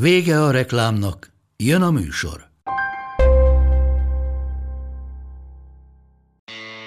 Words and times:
Vége 0.00 0.42
a 0.42 0.50
reklámnak, 0.50 1.32
jön 1.56 1.82
a 1.82 1.90
műsor. 1.90 2.48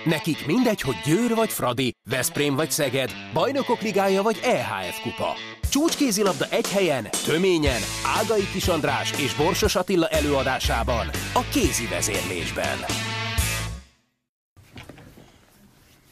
Nekik 0.05 0.45
mindegy, 0.45 0.81
hogy 0.81 0.95
Győr 1.05 1.36
vagy 1.36 1.50
Fradi, 1.50 1.91
Veszprém 2.09 2.55
vagy 2.55 2.72
Szeged, 2.72 3.12
Bajnokok 3.34 3.81
Ligája 3.81 4.22
vagy 4.22 4.40
EHF 4.44 5.02
Kupa. 5.02 5.34
Csúcskézilabda 5.70 6.45
egy 6.50 6.70
helyen, 6.70 7.08
töményen, 7.26 7.81
Ágai 8.20 8.48
Kis 8.53 8.67
András 8.67 9.12
és 9.12 9.36
Borsos 9.36 9.76
Attila 9.76 10.08
előadásában, 10.08 11.08
a 11.34 11.41
kézi 11.52 11.88
vezérlésben. 11.88 12.78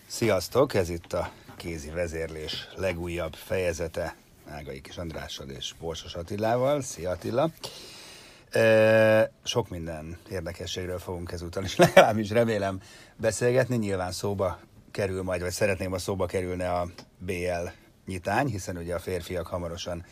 Sziasztok, 0.08 0.74
ez 0.74 0.90
itt 0.90 1.14
a 1.14 1.32
kézi 1.58 1.90
vezérlés 1.90 2.68
legújabb 2.76 3.34
fejezete 3.34 4.16
Ágai 4.52 4.82
Kis 4.82 4.98
Andrással 4.98 5.50
és 5.50 5.74
Borsos 5.80 6.16
Attilával. 6.16 6.82
Szia 6.82 7.10
Attila! 7.10 7.50
Sok 9.44 9.70
minden 9.70 10.18
érdekességről 10.30 11.00
fogunk 11.00 11.32
ezúttal 11.32 11.64
is 11.64 11.76
legalábbis 11.86 12.30
remélem 12.30 12.82
beszélgetni. 13.16 13.76
Nyilván 13.76 14.12
szóba 14.12 14.60
kerül 14.92 15.24
majd, 15.24 15.42
vagy 15.42 15.52
szeretném, 15.52 15.94
a 15.94 15.98
szóba 15.98 16.26
kerülne 16.26 16.72
a 16.72 16.88
BL 17.18 17.68
nyitány, 18.06 18.48
hiszen 18.48 18.78
ugye 18.78 18.96
a 18.96 19.00
férfiak 19.00 19.48
hamarosan 19.48 20.06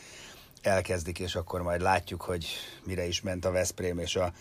elkezdik, 0.61 1.19
és 1.19 1.35
akkor 1.35 1.61
majd 1.61 1.81
látjuk, 1.81 2.21
hogy 2.21 2.45
mire 2.85 3.05
is 3.07 3.21
ment 3.21 3.45
a 3.45 3.51
Veszprém 3.51 3.99
és 3.99 4.15
a 4.15 4.33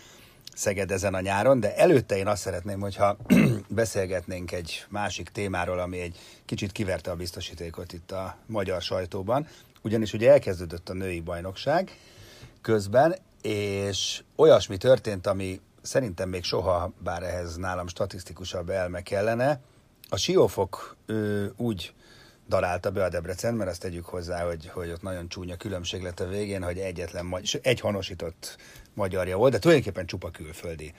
Szeged 0.55 0.91
ezen 0.91 1.15
a 1.15 1.21
nyáron, 1.21 1.61
de 1.61 1.77
előtte 1.77 2.17
én 2.17 2.27
azt 2.27 2.43
szeretném, 2.43 2.81
hogyha 2.81 3.17
beszélgetnénk 3.69 4.53
egy 4.53 4.85
másik 4.89 5.29
témáról, 5.29 5.79
ami 5.79 6.01
egy 6.01 6.19
kicsit 6.45 6.73
kiverte 6.73 7.11
a 7.11 7.17
biztosítékot 7.17 7.93
itt 7.93 8.13
a 8.13 8.37
magyar 8.47 8.83
sajtóban, 8.83 9.47
ugyanis 9.85 10.13
ugye 10.13 10.31
elkezdődött 10.31 10.89
a 10.89 10.93
női 10.93 11.21
bajnokság 11.21 11.99
közben, 12.61 13.15
és 13.43 14.23
olyasmi 14.37 14.77
történt, 14.77 15.27
ami 15.27 15.61
szerintem 15.83 16.29
még 16.29 16.45
soha, 16.45 16.93
bár 16.99 17.23
ehhez 17.23 17.57
nálam 17.57 17.87
statisztikusabb 17.87 18.71
elme 18.71 19.03
kellene, 19.03 19.61
a 20.09 20.17
siófok 20.17 20.97
ő, 21.07 21.53
úgy 21.57 21.95
darálta 22.49 22.91
be 22.91 23.05
a 23.05 23.09
Debrecen, 23.09 23.55
mert 23.55 23.71
azt 23.71 23.81
tegyük 23.81 24.05
hozzá, 24.05 24.45
hogy, 24.47 24.69
hogy 24.69 24.91
ott 24.91 25.03
nagyon 25.03 25.29
csúnya 25.29 25.57
különbség 25.57 26.03
lett 26.03 26.21
a 26.21 26.29
végén, 26.29 26.63
hogy 26.63 26.79
egyetlen, 26.79 27.41
egy 27.63 27.81
honosított 27.81 28.57
magyarja 28.95 29.37
volt, 29.37 29.53
de 29.53 29.59
tulajdonképpen 29.59 30.07
csupa 30.07 30.31
külföldi 30.31 30.93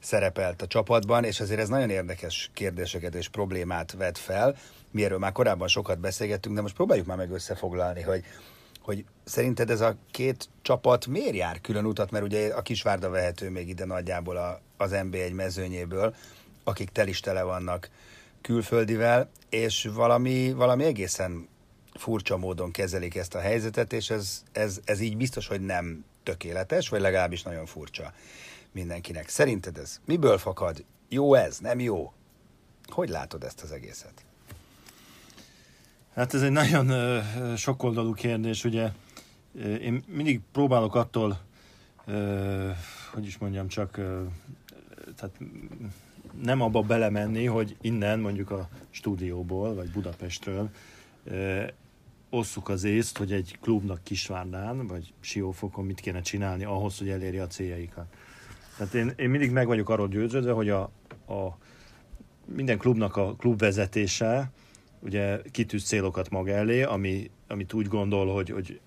szerepelt 0.00 0.62
a 0.62 0.66
csapatban, 0.66 1.24
és 1.24 1.40
azért 1.40 1.60
ez 1.60 1.68
nagyon 1.68 1.90
érdekes 1.90 2.50
kérdéseket 2.54 3.14
és 3.14 3.28
problémát 3.28 3.92
vet 3.92 4.18
fel, 4.18 4.56
mi 4.90 5.04
erről 5.04 5.18
már 5.18 5.32
korábban 5.32 5.68
sokat 5.68 5.98
beszélgettünk, 5.98 6.54
de 6.54 6.62
most 6.62 6.74
próbáljuk 6.74 7.06
már 7.06 7.16
meg 7.16 7.30
összefoglalni, 7.30 8.02
hogy, 8.02 8.24
hogy 8.80 9.04
szerinted 9.24 9.70
ez 9.70 9.80
a 9.80 9.96
két 10.10 10.48
csapat 10.62 11.06
miért 11.06 11.34
jár 11.34 11.60
külön 11.60 11.84
utat, 11.84 12.10
mert 12.10 12.24
ugye 12.24 12.54
a 12.54 12.62
Kisvárda 12.62 13.10
vehető 13.10 13.50
még 13.50 13.68
ide 13.68 13.84
nagyjából 13.84 14.36
a, 14.36 14.60
az 14.76 14.90
NB1 14.92 15.34
mezőnyéből, 15.34 16.14
akik 16.64 16.90
tel 16.90 17.08
is 17.08 17.20
tele 17.20 17.42
vannak 17.42 17.90
külföldivel, 18.40 19.28
és 19.48 19.88
valami, 19.94 20.52
valami 20.52 20.84
egészen 20.84 21.48
furcsa 21.94 22.36
módon 22.36 22.70
kezelik 22.70 23.14
ezt 23.14 23.34
a 23.34 23.40
helyzetet, 23.40 23.92
és 23.92 24.10
ez, 24.10 24.42
ez, 24.52 24.80
ez 24.84 25.00
így 25.00 25.16
biztos, 25.16 25.46
hogy 25.46 25.60
nem 25.60 26.04
tökéletes, 26.22 26.88
vagy 26.88 27.00
legalábbis 27.00 27.42
nagyon 27.42 27.66
furcsa 27.66 28.12
mindenkinek. 28.72 29.28
Szerinted 29.28 29.78
ez 29.78 30.00
miből 30.04 30.38
fakad? 30.38 30.84
Jó 31.08 31.34
ez, 31.34 31.58
nem 31.58 31.80
jó? 31.80 32.12
Hogy 32.86 33.08
látod 33.08 33.44
ezt 33.44 33.60
az 33.62 33.72
egészet? 33.72 34.24
Hát 36.14 36.34
ez 36.34 36.42
egy 36.42 36.50
nagyon 36.50 36.92
sokoldalú 37.56 38.12
kérdés, 38.14 38.64
ugye 38.64 38.90
én 39.80 40.04
mindig 40.06 40.40
próbálok 40.52 40.94
attól, 40.94 41.38
hogy 43.12 43.26
is 43.26 43.38
mondjam, 43.38 43.68
csak 43.68 43.90
tehát 45.16 45.38
nem 46.42 46.60
abba 46.60 46.82
belemenni, 46.82 47.44
hogy 47.44 47.76
innen 47.80 48.20
mondjuk 48.20 48.50
a 48.50 48.68
stúdióból, 48.90 49.74
vagy 49.74 49.90
Budapestről 49.90 50.70
osszuk 52.30 52.68
az 52.68 52.84
észt, 52.84 53.18
hogy 53.18 53.32
egy 53.32 53.58
klubnak 53.60 54.00
Kisvárdán, 54.02 54.86
vagy 54.86 55.12
Siófokon 55.20 55.84
mit 55.84 56.00
kéne 56.00 56.20
csinálni 56.20 56.64
ahhoz, 56.64 56.98
hogy 56.98 57.08
elérje 57.08 57.42
a 57.42 57.46
céljaikat. 57.46 58.14
Tehát 58.76 58.94
én, 58.94 59.12
én 59.16 59.30
mindig 59.30 59.50
meg 59.50 59.66
vagyok 59.66 59.88
arról 59.88 60.08
győződve, 60.08 60.52
hogy 60.52 60.68
a, 60.68 60.82
a 61.26 61.58
minden 62.44 62.78
klubnak 62.78 63.16
a 63.16 63.34
klubvezetése 63.34 64.50
ugye 65.00 65.40
kitűz 65.50 65.84
célokat 65.84 66.30
maga 66.30 66.50
elé, 66.50 66.82
ami, 66.82 67.30
amit 67.48 67.72
úgy 67.72 67.86
gondol, 67.86 68.34
hogy, 68.34 68.50
hogy 68.50 68.80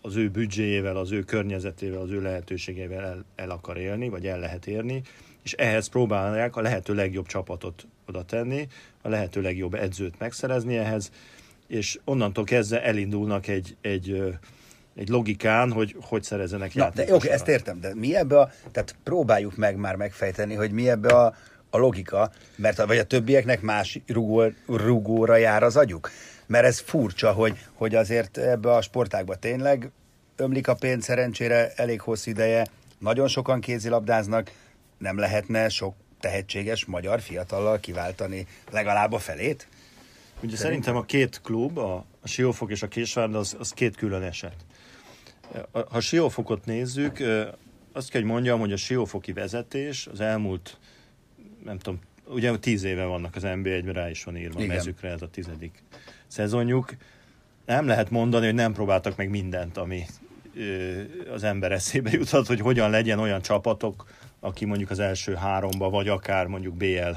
az 0.00 0.16
ő 0.16 0.28
büdzséjével, 0.28 0.96
az 0.96 1.12
ő 1.12 1.22
környezetével, 1.22 2.00
az 2.00 2.10
ő 2.10 2.22
lehetőségével 2.22 3.04
el, 3.04 3.24
el 3.34 3.50
akar 3.50 3.76
élni, 3.76 4.08
vagy 4.08 4.26
el 4.26 4.38
lehet 4.38 4.66
érni, 4.66 5.02
és 5.42 5.52
ehhez 5.52 5.86
próbálják 5.86 6.56
a 6.56 6.60
lehető 6.60 6.94
legjobb 6.94 7.26
csapatot 7.26 7.86
oda 8.06 8.24
tenni, 8.24 8.68
a 9.02 9.08
lehető 9.08 9.40
legjobb 9.40 9.74
edzőt 9.74 10.18
megszerezni 10.18 10.76
ehhez, 10.76 11.10
és 11.66 11.98
onnantól 12.04 12.44
kezdve 12.44 12.82
elindulnak 12.82 13.46
egy, 13.46 13.76
egy, 13.80 14.22
egy 14.96 15.08
logikán, 15.08 15.72
hogy 15.72 15.96
hogy 16.00 16.22
szerezenek 16.22 16.74
Na, 16.74 16.90
de 16.94 17.14
Oké, 17.14 17.28
ezt 17.28 17.48
értem, 17.48 17.80
de 17.80 17.94
mi 17.94 18.16
ebbe 18.16 18.40
a, 18.40 18.50
tehát 18.72 18.96
próbáljuk 19.02 19.56
meg 19.56 19.76
már 19.76 19.96
megfejteni, 19.96 20.54
hogy 20.54 20.70
mi 20.70 20.88
ebbe 20.88 21.08
a 21.08 21.34
a 21.76 21.78
logika, 21.78 22.30
mert 22.56 22.78
a, 22.78 22.86
vagy 22.86 22.98
a 22.98 23.04
többieknek 23.04 23.60
más 23.60 24.00
rugó, 24.06 24.44
rugóra 24.66 25.36
jár 25.36 25.62
az 25.62 25.76
agyuk. 25.76 26.10
Mert 26.46 26.64
ez 26.64 26.78
furcsa, 26.78 27.32
hogy, 27.32 27.58
hogy 27.72 27.94
azért 27.94 28.38
ebbe 28.38 28.72
a 28.72 28.82
sportágba 28.82 29.34
tényleg 29.34 29.90
ömlik 30.36 30.68
a 30.68 30.74
pénz 30.74 31.04
szerencsére 31.04 31.72
elég 31.76 32.00
hosszú 32.00 32.30
ideje, 32.30 32.66
nagyon 32.98 33.28
sokan 33.28 33.60
kézilabdáznak, 33.60 34.52
nem 34.98 35.18
lehetne 35.18 35.68
sok 35.68 35.94
tehetséges 36.20 36.84
magyar 36.84 37.20
fiatallal 37.20 37.80
kiváltani 37.80 38.46
legalább 38.70 39.12
a 39.12 39.18
felét? 39.18 39.68
Ugye 40.42 40.56
szerintem 40.56 40.96
a 40.96 41.04
két 41.04 41.40
klub, 41.42 41.78
a, 41.78 42.04
a 42.20 42.28
Siófok 42.28 42.70
és 42.70 42.82
a 42.82 42.88
Késvárda, 42.88 43.38
az, 43.38 43.56
az 43.58 43.70
két 43.70 43.96
külön 43.96 44.22
eset. 44.22 44.56
Ha 45.90 46.00
Siófokot 46.00 46.64
nézzük, 46.64 47.18
azt 47.92 48.10
kell, 48.10 48.20
hogy 48.20 48.30
mondjam, 48.30 48.60
hogy 48.60 48.72
a 48.72 48.76
Siófoki 48.76 49.32
vezetés 49.32 50.06
az 50.06 50.20
elmúlt 50.20 50.78
nem 51.66 51.78
tudom, 51.78 52.00
ugye 52.28 52.56
tíz 52.58 52.84
éve 52.84 53.04
vannak 53.04 53.36
az 53.36 53.42
NB1-ben, 53.44 53.92
rá 53.92 54.10
is 54.10 54.24
van 54.24 54.36
írva 54.36 54.60
Igen. 54.60 54.70
a 54.70 54.74
mezükre, 54.74 55.10
ez 55.10 55.22
a 55.22 55.28
tizedik 55.28 55.82
szezonjuk. 56.26 56.94
Nem 57.66 57.86
lehet 57.86 58.10
mondani, 58.10 58.44
hogy 58.44 58.54
nem 58.54 58.72
próbáltak 58.72 59.16
meg 59.16 59.30
mindent, 59.30 59.76
ami 59.76 60.06
az 61.32 61.42
ember 61.42 61.72
eszébe 61.72 62.10
jutott, 62.12 62.46
hogy 62.46 62.60
hogyan 62.60 62.90
legyen 62.90 63.18
olyan 63.18 63.42
csapatok, 63.42 64.06
aki 64.40 64.64
mondjuk 64.64 64.90
az 64.90 64.98
első 64.98 65.34
háromba, 65.34 65.90
vagy 65.90 66.08
akár 66.08 66.46
mondjuk 66.46 66.74
BL 66.74 67.12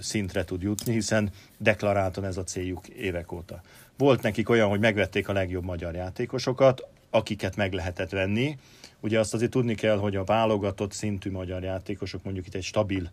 szintre 0.00 0.44
tud 0.44 0.62
jutni, 0.62 0.92
hiszen 0.92 1.30
deklaráltan 1.58 2.24
ez 2.24 2.36
a 2.36 2.44
céljuk 2.44 2.88
évek 2.88 3.32
óta. 3.32 3.62
Volt 3.96 4.22
nekik 4.22 4.48
olyan, 4.48 4.68
hogy 4.68 4.80
megvették 4.80 5.28
a 5.28 5.32
legjobb 5.32 5.64
magyar 5.64 5.94
játékosokat, 5.94 6.86
akiket 7.10 7.56
meg 7.56 7.72
lehetett 7.72 8.10
venni, 8.10 8.58
Ugye 9.00 9.18
azt 9.18 9.34
azért 9.34 9.50
tudni 9.50 9.74
kell, 9.74 9.98
hogy 9.98 10.16
a 10.16 10.24
válogatott 10.24 10.92
szintű 10.92 11.30
magyar 11.30 11.62
játékosok, 11.62 12.22
mondjuk 12.22 12.46
itt 12.46 12.54
egy 12.54 12.62
stabil 12.62 13.10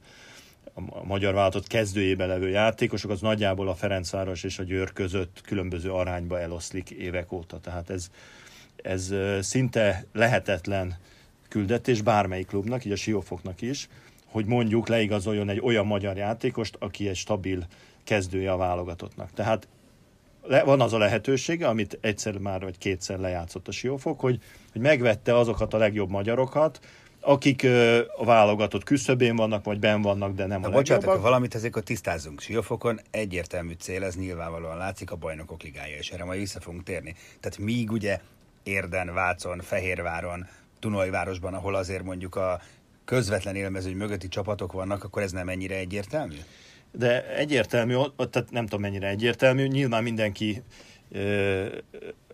a 0.73 1.05
magyar 1.05 1.33
vállalatot 1.33 1.67
kezdőjében 1.67 2.27
levő 2.27 2.49
játékosok, 2.49 3.11
az 3.11 3.21
nagyjából 3.21 3.67
a 3.67 3.75
Ferencváros 3.75 4.43
és 4.43 4.59
a 4.59 4.63
Győr 4.63 4.93
között 4.93 5.41
különböző 5.45 5.91
arányba 5.91 6.39
eloszlik 6.39 6.89
évek 6.89 7.31
óta. 7.31 7.59
Tehát 7.59 7.89
ez, 7.89 8.09
ez 8.75 9.13
szinte 9.39 10.05
lehetetlen 10.13 10.97
küldetés 11.47 12.01
bármelyik 12.01 12.47
klubnak, 12.47 12.85
így 12.85 12.91
a 12.91 12.95
Siófoknak 12.95 13.61
is, 13.61 13.89
hogy 14.25 14.45
mondjuk 14.45 14.87
leigazoljon 14.87 15.49
egy 15.49 15.61
olyan 15.63 15.85
magyar 15.85 16.17
játékost, 16.17 16.75
aki 16.79 17.07
egy 17.07 17.15
stabil 17.15 17.65
kezdője 18.03 18.51
a 18.51 18.57
válogatottnak. 18.57 19.33
Tehát 19.33 19.67
le, 20.47 20.63
van 20.63 20.81
az 20.81 20.93
a 20.93 20.97
lehetősége, 20.97 21.67
amit 21.67 21.97
egyszer 22.01 22.37
már 22.37 22.61
vagy 22.61 22.77
kétszer 22.77 23.19
lejátszott 23.19 23.67
a 23.67 23.71
Siófok, 23.71 24.19
hogy, 24.19 24.39
hogy 24.71 24.81
megvette 24.81 25.37
azokat 25.37 25.73
a 25.73 25.77
legjobb 25.77 26.09
magyarokat, 26.09 26.79
akik 27.19 27.63
ö, 27.63 28.01
a 28.17 28.25
válogatott 28.25 28.83
küszöbén 28.83 29.35
vannak, 29.35 29.63
vagy 29.63 29.79
ben 29.79 30.01
vannak, 30.01 30.33
de 30.33 30.45
nem 30.45 30.61
Na, 30.61 30.67
a. 30.67 30.71
Bocsánat, 30.71 31.21
valamit 31.21 31.55
ezek 31.55 31.75
a 31.75 31.81
tisztázunk. 31.81 32.41
Siófokon 32.41 32.99
egyértelmű 33.11 33.73
cél, 33.79 34.03
ez 34.03 34.15
nyilvánvalóan 34.15 34.77
látszik 34.77 35.11
a 35.11 35.15
bajnokok 35.15 35.63
ligája, 35.63 35.97
és 35.97 36.11
erre 36.11 36.23
majd 36.23 36.39
vissza 36.39 36.59
fogunk 36.59 36.83
térni. 36.83 37.15
Tehát 37.39 37.57
míg 37.57 37.91
ugye 37.91 38.19
Érden, 38.63 39.13
Vácon, 39.13 39.59
Fehérváron, 39.59 40.47
Dunajvárosban, 40.79 41.53
ahol 41.53 41.75
azért 41.75 42.03
mondjuk 42.03 42.35
a 42.35 42.61
közvetlen 43.05 43.55
élmezőny 43.55 43.95
mögötti 43.95 44.27
csapatok 44.27 44.71
vannak, 44.71 45.03
akkor 45.03 45.21
ez 45.21 45.31
nem 45.31 45.49
ennyire 45.49 45.75
egyértelmű? 45.75 46.37
De 46.97 47.35
egyértelmű, 47.35 47.93
tehát 48.29 48.51
nem 48.51 48.63
tudom 48.63 48.81
mennyire 48.81 49.07
egyértelmű, 49.07 49.67
nyilván 49.67 50.03
mindenki 50.03 50.63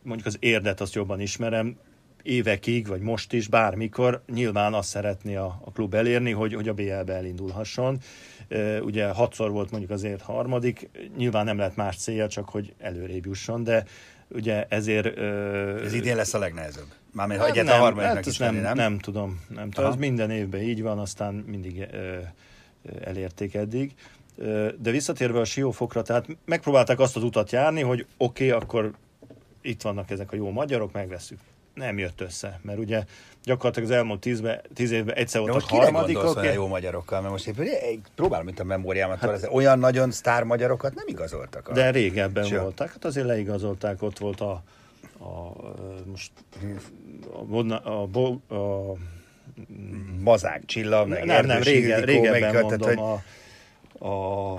mondjuk 0.01 0.27
az 0.27 0.37
érdet 0.39 0.81
azt 0.81 0.93
jobban 0.93 1.19
ismerem, 1.19 1.77
évekig, 2.23 2.87
vagy 2.87 3.01
most 3.01 3.33
is, 3.33 3.47
bármikor 3.47 4.21
nyilván 4.33 4.73
azt 4.73 4.89
szeretné 4.89 5.35
a, 5.35 5.61
a 5.63 5.71
klub 5.71 5.93
elérni, 5.93 6.31
hogy, 6.31 6.53
hogy 6.53 6.67
a 6.67 6.73
BL-be 6.73 7.13
elindulhasson. 7.13 7.99
Ugye 8.81 9.07
hatszor 9.07 9.51
volt 9.51 9.71
mondjuk 9.71 9.91
azért 9.91 10.21
harmadik, 10.21 10.89
nyilván 11.17 11.45
nem 11.45 11.57
lehet 11.57 11.75
más 11.75 11.97
célja, 11.97 12.27
csak 12.27 12.49
hogy 12.49 12.73
előrébb 12.79 13.25
jusson, 13.25 13.63
de 13.63 13.83
ugye 14.27 14.65
ezért... 14.69 15.17
Ez 15.83 15.93
idén 15.93 16.15
lesz 16.15 16.33
a 16.33 16.39
legnehezebb. 16.39 16.87
Mármint, 17.13 17.41
hát 17.41 17.55
nem, 17.55 17.67
a 17.67 17.71
harmadiknak 17.71 18.15
hát 18.15 18.25
is 18.25 18.37
nem, 18.37 18.53
lenni, 18.53 18.65
nem? 18.65 18.75
Nem 18.75 18.99
tudom. 18.99 19.41
Nem 19.49 19.69
tudom. 19.69 19.91
Ez 19.91 19.97
minden 19.97 20.31
évben 20.31 20.61
így 20.61 20.81
van, 20.81 20.99
aztán 20.99 21.33
mindig 21.33 21.87
ö, 21.91 22.17
elérték 23.01 23.53
eddig. 23.53 23.93
De 24.79 24.91
visszatérve 24.91 25.39
a 25.39 25.45
siófokra, 25.45 26.01
tehát 26.01 26.25
megpróbálták 26.45 26.99
azt 26.99 27.15
az 27.15 27.23
utat 27.23 27.51
járni, 27.51 27.81
hogy 27.81 28.05
oké, 28.17 28.47
okay, 28.47 28.61
akkor 28.61 28.91
itt 29.61 29.81
vannak 29.81 30.11
ezek 30.11 30.31
a 30.31 30.35
jó 30.35 30.51
magyarok, 30.51 30.91
megveszük 30.91 31.39
nem 31.79 31.97
jött 31.97 32.21
össze, 32.21 32.59
mert 32.61 32.79
ugye 32.79 33.03
gyakorlatilag 33.43 33.89
az 33.89 33.95
elmúlt 33.95 34.19
tízbe, 34.19 34.61
tíz 34.73 34.91
évben 34.91 35.15
egyszer 35.15 35.41
voltak 35.41 35.61
harmadikok. 35.61 36.35
Most 36.35 36.53
jó 36.53 36.67
magyarokkal, 36.67 37.19
mert 37.21 37.31
most 37.31 37.47
éppen 37.47 37.67
próbálom 38.15 38.47
itt 38.47 38.59
a 38.59 38.63
memóriámat, 38.63 39.19
hát, 39.19 39.47
olyan 39.51 39.79
nagyon 39.79 40.11
sztár 40.11 40.43
magyarokat 40.43 40.95
nem 40.95 41.05
igazoltak. 41.07 41.67
A... 41.67 41.73
De 41.73 41.91
régebben 41.91 42.43
Sőt. 42.43 42.59
voltak, 42.59 42.89
hát 42.89 43.05
azért 43.05 43.25
leigazolták, 43.25 44.01
ott 44.01 44.17
volt 44.17 44.41
a, 44.41 44.63
a 45.19 45.53
most 46.05 46.31
a, 47.69 47.89
a, 47.89 48.09
a, 48.13 48.55
a 48.55 48.95
Mazák 50.23 50.65
Csilla, 50.65 51.05
meg 51.05 51.25
nem, 51.25 51.45
nem, 51.45 51.61
régen, 51.61 52.01
régebben 52.01 52.41
meg, 52.41 52.53
mondom, 52.53 52.79
tehát, 52.79 52.95
hogy... 52.95 53.05
a, 53.05 53.23
a... 53.99 54.53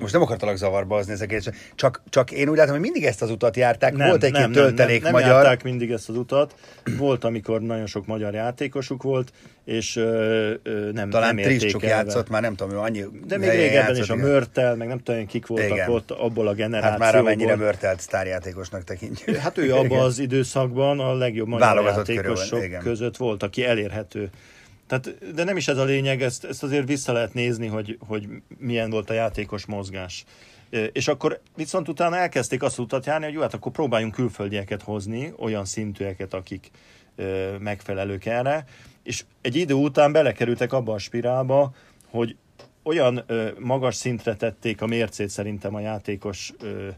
Most 0.00 0.12
nem 0.12 0.22
akartalak 0.22 0.56
zavarba 0.56 0.94
hozni 0.94 1.12
ezeket, 1.12 1.52
csak, 1.74 2.02
csak 2.08 2.30
én 2.30 2.48
úgy 2.48 2.56
látom, 2.56 2.72
hogy 2.72 2.80
mindig 2.80 3.04
ezt 3.04 3.22
az 3.22 3.30
utat 3.30 3.56
járták. 3.56 3.96
Nem, 3.96 4.08
volt 4.08 4.24
egy-két 4.24 4.50
töltelék 4.50 5.02
nem, 5.02 5.12
nem, 5.12 5.20
magyar. 5.20 5.28
Nem 5.28 5.36
járták 5.36 5.62
mindig 5.62 5.90
ezt 5.90 6.08
az 6.08 6.16
utat. 6.16 6.54
Volt, 6.98 7.24
amikor 7.24 7.60
nagyon 7.60 7.86
sok 7.86 8.06
magyar 8.06 8.34
játékosuk 8.34 9.02
volt, 9.02 9.32
és 9.64 9.96
ö, 9.96 10.52
ö, 10.62 10.90
nem 10.92 11.10
Talán 11.10 11.34
nem 11.34 11.44
Triscsuk 11.44 11.82
játszott, 11.82 12.28
már 12.28 12.42
nem 12.42 12.54
tudom, 12.54 12.78
annyi 12.78 13.04
De 13.26 13.38
még 13.38 13.50
régebben 13.50 13.96
is 13.96 14.08
a 14.08 14.16
Mörtel, 14.16 14.76
meg 14.76 14.88
nem 14.88 14.98
tudom, 15.02 15.26
kik 15.26 15.46
voltak 15.46 15.70
igen. 15.70 15.90
ott 15.90 16.10
abból 16.10 16.48
a 16.48 16.54
generációból. 16.54 17.04
Hát 17.04 17.12
már 17.12 17.20
amennyire 17.20 17.56
Mörtelt 17.56 18.00
sztárjátékosnak 18.00 18.84
tekintjük. 18.84 19.36
Hát 19.36 19.58
ő 19.58 19.74
abban 19.74 20.00
az 20.00 20.18
időszakban 20.18 21.00
a 21.00 21.14
legjobb 21.14 21.48
magyar 21.48 21.84
játékosok 21.84 22.60
körül, 22.60 22.78
között 22.78 23.16
volt, 23.16 23.42
aki 23.42 23.64
elérhető 23.64 24.30
tehát, 24.86 25.34
de 25.34 25.44
nem 25.44 25.56
is 25.56 25.68
ez 25.68 25.78
a 25.78 25.84
lényeg, 25.84 26.22
ezt, 26.22 26.44
ezt 26.44 26.62
azért 26.62 26.86
vissza 26.86 27.12
lehet 27.12 27.34
nézni, 27.34 27.66
hogy, 27.66 27.98
hogy 28.06 28.28
milyen 28.58 28.90
volt 28.90 29.10
a 29.10 29.14
játékos 29.14 29.66
mozgás. 29.66 30.24
És 30.92 31.08
akkor 31.08 31.40
viszont 31.56 31.88
utána 31.88 32.16
elkezdték 32.16 32.62
azt 32.62 32.78
utat 32.78 33.06
járni, 33.06 33.24
hogy 33.24 33.34
jó, 33.34 33.40
hát 33.40 33.54
akkor 33.54 33.72
próbáljunk 33.72 34.14
külföldieket 34.14 34.82
hozni, 34.82 35.32
olyan 35.38 35.64
szintűeket, 35.64 36.34
akik 36.34 36.70
megfelelők 37.58 38.24
erre. 38.24 38.64
És 39.02 39.24
egy 39.40 39.56
idő 39.56 39.74
után 39.74 40.12
belekerültek 40.12 40.72
abba 40.72 40.92
a 40.92 40.98
spirálba, 40.98 41.74
hogy 42.10 42.36
olyan 42.82 43.24
magas 43.58 43.94
szintre 43.94 44.36
tették 44.36 44.82
a 44.82 44.86
mércét 44.86 45.28
szerintem 45.28 45.74
a 45.74 45.80
játékos 45.80 46.52
ö, 46.60 46.88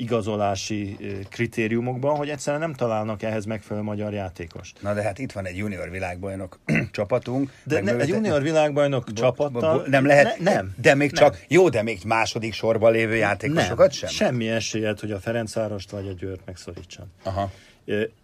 igazolási 0.00 0.96
kritériumokban, 1.28 2.16
hogy 2.16 2.28
egyszerűen 2.28 2.62
nem 2.62 2.74
találnak 2.74 3.22
ehhez 3.22 3.44
megfelelő 3.44 3.84
magyar 3.84 4.12
játékos. 4.12 4.72
Na 4.80 4.94
de 4.94 5.02
hát 5.02 5.18
itt 5.18 5.32
van 5.32 5.46
egy 5.46 5.56
junior 5.56 5.90
világbajnok 5.90 6.58
csapatunk. 6.92 7.52
De 7.64 7.80
ne, 7.80 7.96
egy 7.96 8.08
junior 8.08 8.42
világbajnok 8.42 9.04
bo, 9.04 9.12
csapattal... 9.12 9.78
Bo, 9.78 9.90
nem 9.90 10.06
lehet, 10.06 10.38
ne, 10.38 10.52
nem. 10.52 10.74
De 10.80 10.94
még 10.94 11.12
nem. 11.12 11.24
csak, 11.24 11.44
jó, 11.48 11.68
de 11.68 11.82
még 11.82 11.98
második 12.04 12.52
sorban 12.52 12.92
lévő 12.92 13.14
játékosokat 13.14 13.78
nem. 13.78 13.90
sem? 13.90 14.08
semmi 14.08 14.48
esélyed, 14.48 15.00
hogy 15.00 15.10
a 15.10 15.18
Ferencvárost 15.18 15.90
vagy 15.90 16.08
a 16.08 16.12
Győrt 16.12 16.40
megszorítson. 16.44 17.06
Aha. 17.22 17.50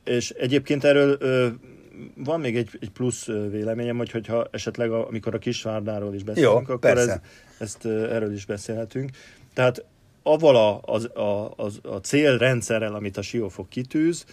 És 0.04 0.30
egyébként 0.30 0.84
erről 0.84 1.18
van 2.14 2.40
még 2.40 2.56
egy, 2.56 2.70
egy 2.80 2.90
plusz 2.90 3.26
véleményem, 3.50 3.96
hogy 3.96 4.10
hogyha 4.10 4.48
esetleg 4.50 4.90
a, 4.90 5.06
amikor 5.06 5.34
a 5.34 5.38
Kisvárdáról 5.38 6.14
is 6.14 6.22
beszélünk, 6.22 6.52
Jó, 6.52 6.58
akkor 6.58 6.78
persze. 6.78 7.12
ez, 7.12 7.20
ezt 7.58 7.86
erről 7.86 8.32
is 8.32 8.44
beszélhetünk. 8.44 9.10
Tehát 9.54 9.84
avval 10.26 10.56
a, 10.56 10.80
a, 10.84 11.20
a, 11.20 11.54
a, 11.56 11.70
a 11.82 11.96
célrendszerrel, 11.96 12.94
amit 12.94 13.16
a 13.16 13.22
Siófok 13.22 13.68
kitűz, 13.68 14.24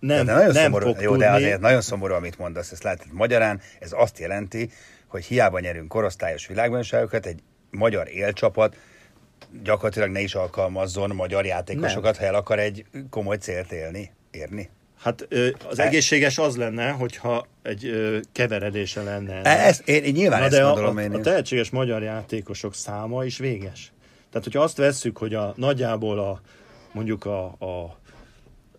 nem, 0.00 0.24
de 0.26 0.32
nagyon 0.32 0.52
nem 0.52 0.52
szomorú, 0.52 0.86
fog 0.86 1.00
jó, 1.00 1.10
tudni... 1.10 1.24
de 1.24 1.30
azért 1.30 1.60
nagyon 1.60 1.80
szomorú, 1.80 2.14
amit 2.14 2.38
mondasz, 2.38 2.72
ezt 2.72 2.82
látod 2.82 3.12
magyarán, 3.12 3.60
ez 3.80 3.92
azt 3.92 4.18
jelenti, 4.18 4.70
hogy 5.06 5.24
hiába 5.24 5.60
nyerünk 5.60 5.88
korosztályos 5.88 6.46
világbajnokságokat, 6.46 7.26
egy 7.26 7.40
magyar 7.70 8.08
élcsapat 8.08 8.76
gyakorlatilag 9.62 10.10
ne 10.10 10.20
is 10.20 10.34
alkalmazzon 10.34 11.10
magyar 11.10 11.44
játékosokat, 11.44 12.12
nem. 12.12 12.20
ha 12.20 12.26
el 12.26 12.34
akar 12.34 12.58
egy 12.58 12.84
komoly 13.10 13.36
célt 13.36 13.72
élni, 13.72 14.12
érni. 14.30 14.70
Hát 15.00 15.28
az 15.68 15.78
egészséges 15.78 16.38
az 16.38 16.56
lenne, 16.56 16.90
hogyha 16.90 17.46
egy 17.62 17.90
keveredése 18.32 19.02
lenne. 19.02 19.42
Ez, 19.42 19.80
én, 19.84 20.04
én 20.04 20.12
nyilván 20.12 20.38
Na 20.38 20.44
ezt 20.44 20.54
de 20.54 20.62
gondolom 20.62 20.96
a, 20.96 21.00
én 21.00 21.12
a 21.12 21.20
tehetséges 21.20 21.70
magyar 21.70 22.02
játékosok 22.02 22.74
száma 22.74 23.24
is 23.24 23.38
véges. 23.38 23.92
Tehát, 24.34 24.48
hogyha 24.48 24.62
azt 24.62 24.76
vesszük, 24.76 25.18
hogy 25.18 25.34
a 25.34 25.52
nagyjából 25.56 26.18
a, 26.18 26.40
mondjuk 26.92 27.24
a, 27.24 27.44
a, 27.44 27.98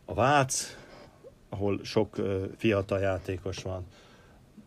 a 0.06 0.14
Vác, 0.14 0.78
ahol 1.50 1.80
sok 1.84 2.16
fiatal 2.58 3.00
játékos 3.00 3.58
van, 3.64 3.86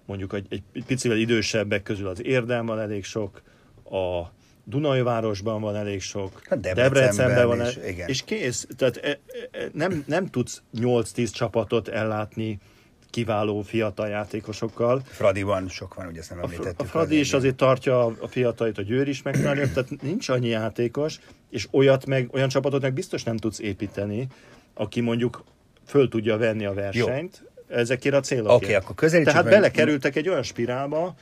mondjuk 0.06 0.32
egy, 0.32 0.46
egy 0.48 0.84
picivel 0.86 1.16
idősebbek 1.16 1.82
közül 1.82 2.08
az 2.08 2.24
Érdem 2.24 2.66
van 2.66 2.80
elég 2.80 3.04
sok, 3.04 3.42
a 3.84 4.22
Dunajvárosban 4.64 5.60
van 5.60 5.76
elég 5.76 6.00
sok, 6.00 6.42
hát 6.44 6.60
Debrecenben, 6.60 6.92
Debrecenben 6.92 7.46
van, 7.46 7.66
is, 7.66 7.76
igen. 7.92 8.08
és 8.08 8.24
kész. 8.24 8.66
Tehát 8.76 8.96
e, 8.96 9.18
e, 9.50 9.68
nem, 9.72 10.04
nem 10.06 10.26
tudsz 10.26 10.62
8-10 10.74 11.32
csapatot 11.32 11.88
ellátni 11.88 12.58
kiváló 13.10 13.60
fiatal 13.60 14.08
játékosokkal. 14.08 15.02
Fradiban 15.04 15.68
sok 15.68 15.94
van, 15.94 16.06
ugye 16.06 16.18
ezt 16.18 16.30
nem 16.30 16.38
említettük. 16.38 16.80
A, 16.80 16.84
Fradi 16.84 17.18
is 17.18 17.32
azért 17.32 17.56
tartja 17.56 18.06
a 18.06 18.28
fiatalit, 18.28 18.78
a 18.78 18.82
Győr 18.82 19.08
is 19.08 19.22
megtalálja, 19.22 19.68
tehát 19.72 20.02
nincs 20.02 20.28
annyi 20.28 20.48
játékos, 20.48 21.18
és 21.50 21.68
olyat 21.70 22.06
meg, 22.06 22.28
olyan 22.32 22.48
csapatot 22.48 22.82
meg 22.82 22.92
biztos 22.92 23.22
nem 23.22 23.36
tudsz 23.36 23.58
építeni, 23.58 24.26
aki 24.74 25.00
mondjuk 25.00 25.44
föl 25.86 26.08
tudja 26.08 26.36
venni 26.36 26.64
a 26.64 26.74
versenyt 26.74 27.42
Jó. 27.68 27.76
ezekért 27.76 28.14
a 28.14 28.20
célokért. 28.20 28.56
Oké, 28.56 28.64
okay, 28.64 28.76
akkor 28.76 28.94
közelítsük 28.94 29.32
Tehát 29.32 29.44
meg... 29.44 29.54
belekerültek 29.54 30.16
egy 30.16 30.28
olyan 30.28 30.42
spirálba, 30.42 31.14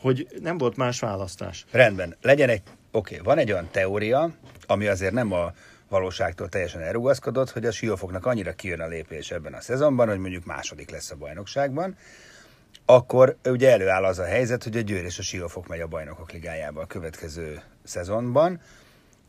hogy 0.00 0.26
nem 0.40 0.58
volt 0.58 0.76
más 0.76 1.00
választás. 1.00 1.64
Rendben, 1.70 2.16
legyen 2.22 2.48
egy, 2.48 2.62
oké, 2.90 3.14
okay, 3.14 3.26
van 3.26 3.38
egy 3.38 3.52
olyan 3.52 3.68
teória, 3.70 4.30
ami 4.66 4.86
azért 4.86 5.12
nem 5.12 5.32
a 5.32 5.52
valóságtól 5.90 6.48
teljesen 6.48 6.80
elrugaszkodott, 6.80 7.50
hogy 7.50 7.66
a 7.66 7.70
siófoknak 7.70 8.26
annyira 8.26 8.52
kijön 8.52 8.80
a 8.80 8.86
lépés 8.86 9.30
ebben 9.30 9.54
a 9.54 9.60
szezonban, 9.60 10.08
hogy 10.08 10.18
mondjuk 10.18 10.44
második 10.44 10.90
lesz 10.90 11.10
a 11.10 11.16
bajnokságban, 11.16 11.96
akkor 12.84 13.36
ugye 13.44 13.70
előáll 13.70 14.04
az 14.04 14.18
a 14.18 14.24
helyzet, 14.24 14.64
hogy 14.64 14.76
a 14.76 14.80
Győr 14.80 15.04
és 15.04 15.18
a 15.18 15.22
Siófok 15.22 15.66
megy 15.66 15.80
a 15.80 15.86
bajnokok 15.86 16.32
ligájába 16.32 16.80
a 16.80 16.86
következő 16.86 17.60
szezonban, 17.84 18.60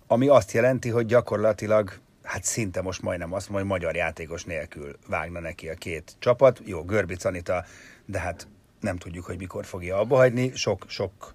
ami 0.07 0.27
azt 0.27 0.51
jelenti, 0.51 0.89
hogy 0.89 1.05
gyakorlatilag 1.05 1.99
hát 2.23 2.43
szinte 2.43 2.81
most 2.81 3.01
majdnem 3.01 3.33
azt 3.33 3.49
mondja, 3.49 3.67
hogy 3.67 3.79
magyar 3.79 3.95
játékos 3.95 4.43
nélkül 4.43 4.97
vágna 5.07 5.39
neki 5.39 5.69
a 5.69 5.73
két 5.73 6.15
csapat. 6.19 6.61
Jó, 6.65 6.83
Görbic 6.83 7.25
Anita, 7.25 7.65
de 8.05 8.19
hát 8.19 8.47
nem 8.79 8.97
tudjuk, 8.97 9.25
hogy 9.25 9.37
mikor 9.37 9.65
fogja 9.65 9.97
abba 9.97 10.15
hagyni. 10.15 10.51
Sok, 10.55 10.85
sok 10.87 11.33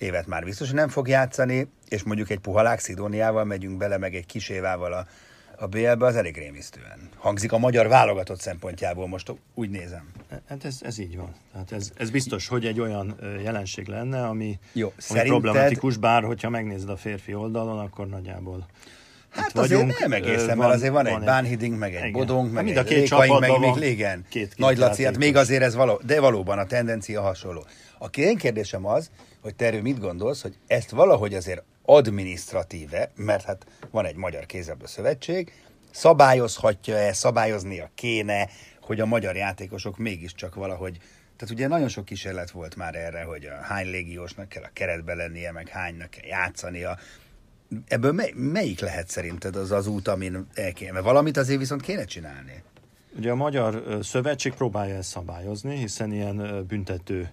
évet 0.00 0.26
már 0.26 0.44
biztos, 0.44 0.66
hogy 0.66 0.76
nem 0.76 0.88
fog 0.88 1.08
játszani, 1.08 1.68
és 1.88 2.02
mondjuk 2.02 2.30
egy 2.30 2.38
puhalák 2.38 2.78
Szidóniával 2.78 3.44
megyünk 3.44 3.76
bele, 3.76 3.98
meg 3.98 4.14
egy 4.14 4.26
kis 4.26 4.48
évával 4.48 4.92
a, 4.92 5.06
a 5.56 5.66
BL-be, 5.66 6.06
az 6.06 6.16
elég 6.16 6.36
rémisztően. 6.36 7.08
Hangzik 7.16 7.52
a 7.52 7.58
magyar 7.58 7.88
válogatott 7.88 8.40
szempontjából, 8.40 9.08
most 9.08 9.32
úgy 9.54 9.70
nézem. 9.70 10.12
Hát 10.48 10.64
ez, 10.64 10.78
ez 10.82 10.98
így 10.98 11.16
van. 11.16 11.34
Tehát 11.52 11.72
ez, 11.72 11.90
ez 11.96 12.10
biztos, 12.10 12.48
hogy 12.48 12.66
egy 12.66 12.80
olyan 12.80 13.16
jelenség 13.42 13.86
lenne, 13.86 14.26
ami, 14.26 14.58
Jó, 14.72 14.86
ami 14.86 14.94
szerinted... 14.96 15.40
problematikus, 15.40 15.96
bár 15.96 16.22
hogyha 16.22 16.50
megnézed 16.50 16.88
a 16.88 16.96
férfi 16.96 17.34
oldalon, 17.34 17.78
akkor 17.78 18.06
nagyjából 18.06 18.66
Hát 19.30 19.58
azért 19.58 19.80
vagyunk, 19.80 19.98
nem 19.98 20.12
egészen, 20.12 20.46
van, 20.46 20.56
mert 20.56 20.72
azért 20.72 20.92
van, 20.92 21.04
van 21.04 21.20
egy 21.20 21.24
Bánhiding, 21.24 21.78
meg 21.78 21.94
egy 21.94 22.00
igen. 22.00 22.12
Bodong, 22.12 22.52
meg 22.52 22.68
hát 22.68 22.90
egy 22.90 22.98
Rékaink, 22.98 23.40
meg 23.40 23.58
még 23.58 23.74
Légen. 23.74 24.24
Két, 24.28 24.48
két 24.48 24.58
Nagy 24.58 24.78
Laci, 24.78 25.04
hát 25.04 25.18
még 25.18 25.36
azért 25.36 25.62
ez 25.62 25.74
való, 25.74 26.00
de 26.06 26.20
valóban 26.20 26.58
a 26.58 26.66
tendencia 26.66 27.20
hasonló. 27.20 27.64
A 27.98 28.08
én 28.16 28.36
kérdésem 28.36 28.86
az, 28.86 29.10
hogy 29.40 29.54
te 29.54 29.66
erről 29.66 29.82
mit 29.82 30.00
gondolsz, 30.00 30.42
hogy 30.42 30.56
ezt 30.66 30.90
valahogy 30.90 31.34
azért 31.34 31.62
administratíve, 31.84 33.10
mert 33.14 33.44
hát 33.44 33.66
van 33.90 34.06
egy 34.06 34.16
Magyar 34.16 34.46
Kézzelből 34.46 34.86
Szövetség, 34.86 35.52
szabályozhatja-e, 35.90 37.12
szabályoznia 37.12 37.90
kéne, 37.94 38.48
hogy 38.80 39.00
a 39.00 39.06
magyar 39.06 39.36
játékosok 39.36 39.98
mégiscsak 39.98 40.54
valahogy 40.54 41.00
tehát 41.40 41.54
ugye 41.54 41.68
nagyon 41.68 41.88
sok 41.88 42.04
kísérlet 42.04 42.50
volt 42.50 42.76
már 42.76 42.94
erre, 42.94 43.22
hogy 43.22 43.44
a 43.44 43.62
hány 43.62 43.90
légiósnak 43.90 44.48
kell 44.48 44.62
a 44.62 44.70
keretbe 44.72 45.14
lennie, 45.14 45.52
meg 45.52 45.68
hánynak 45.68 46.10
kell 46.10 46.26
játszania. 46.26 46.98
Ebből 47.88 48.12
mely, 48.12 48.32
melyik 48.34 48.80
lehet 48.80 49.08
szerinted 49.08 49.56
az 49.56 49.70
az 49.70 49.86
út, 49.86 50.08
amin 50.08 50.46
el 50.54 50.72
kéne? 50.72 50.92
Mert 50.92 51.04
valamit 51.04 51.36
azért 51.36 51.58
viszont 51.58 51.82
kéne 51.82 52.04
csinálni. 52.04 52.62
Ugye 53.16 53.30
a 53.30 53.34
Magyar 53.34 53.98
Szövetség 54.02 54.54
próbálja 54.54 54.94
ezt 54.94 55.08
szabályozni, 55.08 55.76
hiszen 55.76 56.12
ilyen 56.12 56.66
büntető 56.68 57.30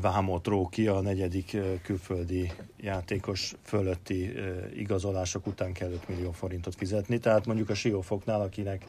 vámot 0.00 0.46
ró 0.46 0.68
ki 0.68 0.86
a 0.86 1.00
negyedik 1.00 1.56
külföldi 1.82 2.52
játékos 2.80 3.54
fölötti 3.62 4.32
igazolások 4.76 5.46
után 5.46 5.72
kell 5.72 5.90
5 5.90 6.08
millió 6.08 6.30
forintot 6.32 6.74
fizetni. 6.74 7.18
Tehát 7.18 7.46
mondjuk 7.46 7.70
a 7.70 7.74
Siófoknál, 7.74 8.40
akinek 8.40 8.84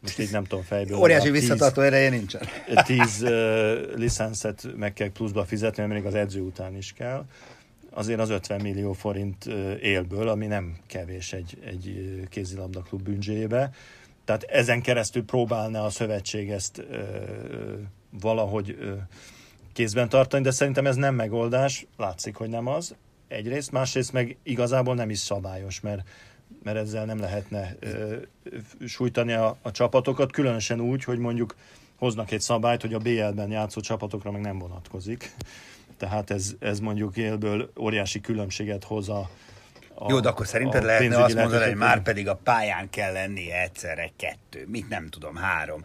most 0.00 0.18
így 0.18 0.30
nem 0.30 0.44
tudom 0.44 0.64
fejből. 0.64 0.98
Óriási 0.98 1.30
visszatartó 1.30 1.82
ereje 1.82 2.10
nincsen. 2.10 2.42
10 2.84 3.22
uh, 3.22 3.30
licenszet 3.94 4.68
meg 4.76 4.92
kell 4.92 5.10
pluszba 5.10 5.44
fizetni, 5.44 5.82
mert 5.82 5.94
még 5.94 6.04
az 6.04 6.14
edző 6.14 6.40
után 6.40 6.76
is 6.76 6.92
kell. 6.92 7.24
Azért 7.90 8.20
az 8.20 8.30
50 8.30 8.60
millió 8.60 8.92
forint 8.92 9.44
élből, 9.80 10.28
ami 10.28 10.46
nem 10.46 10.76
kevés 10.86 11.32
egy, 11.32 11.58
egy 11.64 12.20
kézilabda 12.28 12.80
klub 12.80 13.02
bünzsébe. 13.02 13.70
Tehát 14.24 14.42
ezen 14.42 14.82
keresztül 14.82 15.24
próbálna 15.24 15.84
a 15.84 15.90
szövetség 15.90 16.50
ezt 16.50 16.78
uh, 16.78 16.96
valahogy 18.10 18.76
uh, 18.80 18.98
kézben 19.76 20.08
tartani, 20.08 20.42
de 20.42 20.50
szerintem 20.50 20.86
ez 20.86 20.96
nem 20.96 21.14
megoldás, 21.14 21.86
látszik, 21.96 22.36
hogy 22.36 22.48
nem 22.48 22.66
az. 22.66 22.94
Egyrészt, 23.28 23.72
másrészt 23.72 24.12
meg 24.12 24.36
igazából 24.42 24.94
nem 24.94 25.10
is 25.10 25.18
szabályos, 25.18 25.80
mert 25.80 26.02
mert 26.62 26.76
ezzel 26.76 27.04
nem 27.04 27.20
lehetne 27.20 27.76
ö, 27.80 28.16
sújtani 28.86 29.32
a, 29.32 29.56
a 29.62 29.70
csapatokat, 29.70 30.32
különösen 30.32 30.80
úgy, 30.80 31.04
hogy 31.04 31.18
mondjuk 31.18 31.56
hoznak 31.98 32.30
egy 32.30 32.40
szabályt, 32.40 32.80
hogy 32.80 32.94
a 32.94 32.98
BL-ben 32.98 33.50
játszó 33.50 33.80
csapatokra 33.80 34.30
meg 34.30 34.40
nem 34.40 34.58
vonatkozik. 34.58 35.32
Tehát 35.96 36.30
ez, 36.30 36.54
ez 36.58 36.80
mondjuk 36.80 37.16
élből 37.16 37.70
óriási 37.78 38.20
különbséget 38.20 38.84
hoz 38.84 39.08
a, 39.08 39.30
a 39.94 40.06
Jó, 40.08 40.20
de 40.20 40.28
akkor 40.28 40.46
szerinted 40.46 40.84
lehetne 40.84 41.22
azt 41.22 41.34
mondani, 41.34 41.64
hogy 41.64 41.74
már 41.74 42.02
pedig 42.02 42.28
a 42.28 42.34
pályán 42.34 42.90
kell 42.90 43.12
lennie 43.12 43.62
egyszerre 43.62 44.10
kettő, 44.16 44.66
mit 44.68 44.88
nem 44.88 45.08
tudom, 45.08 45.36
három 45.36 45.84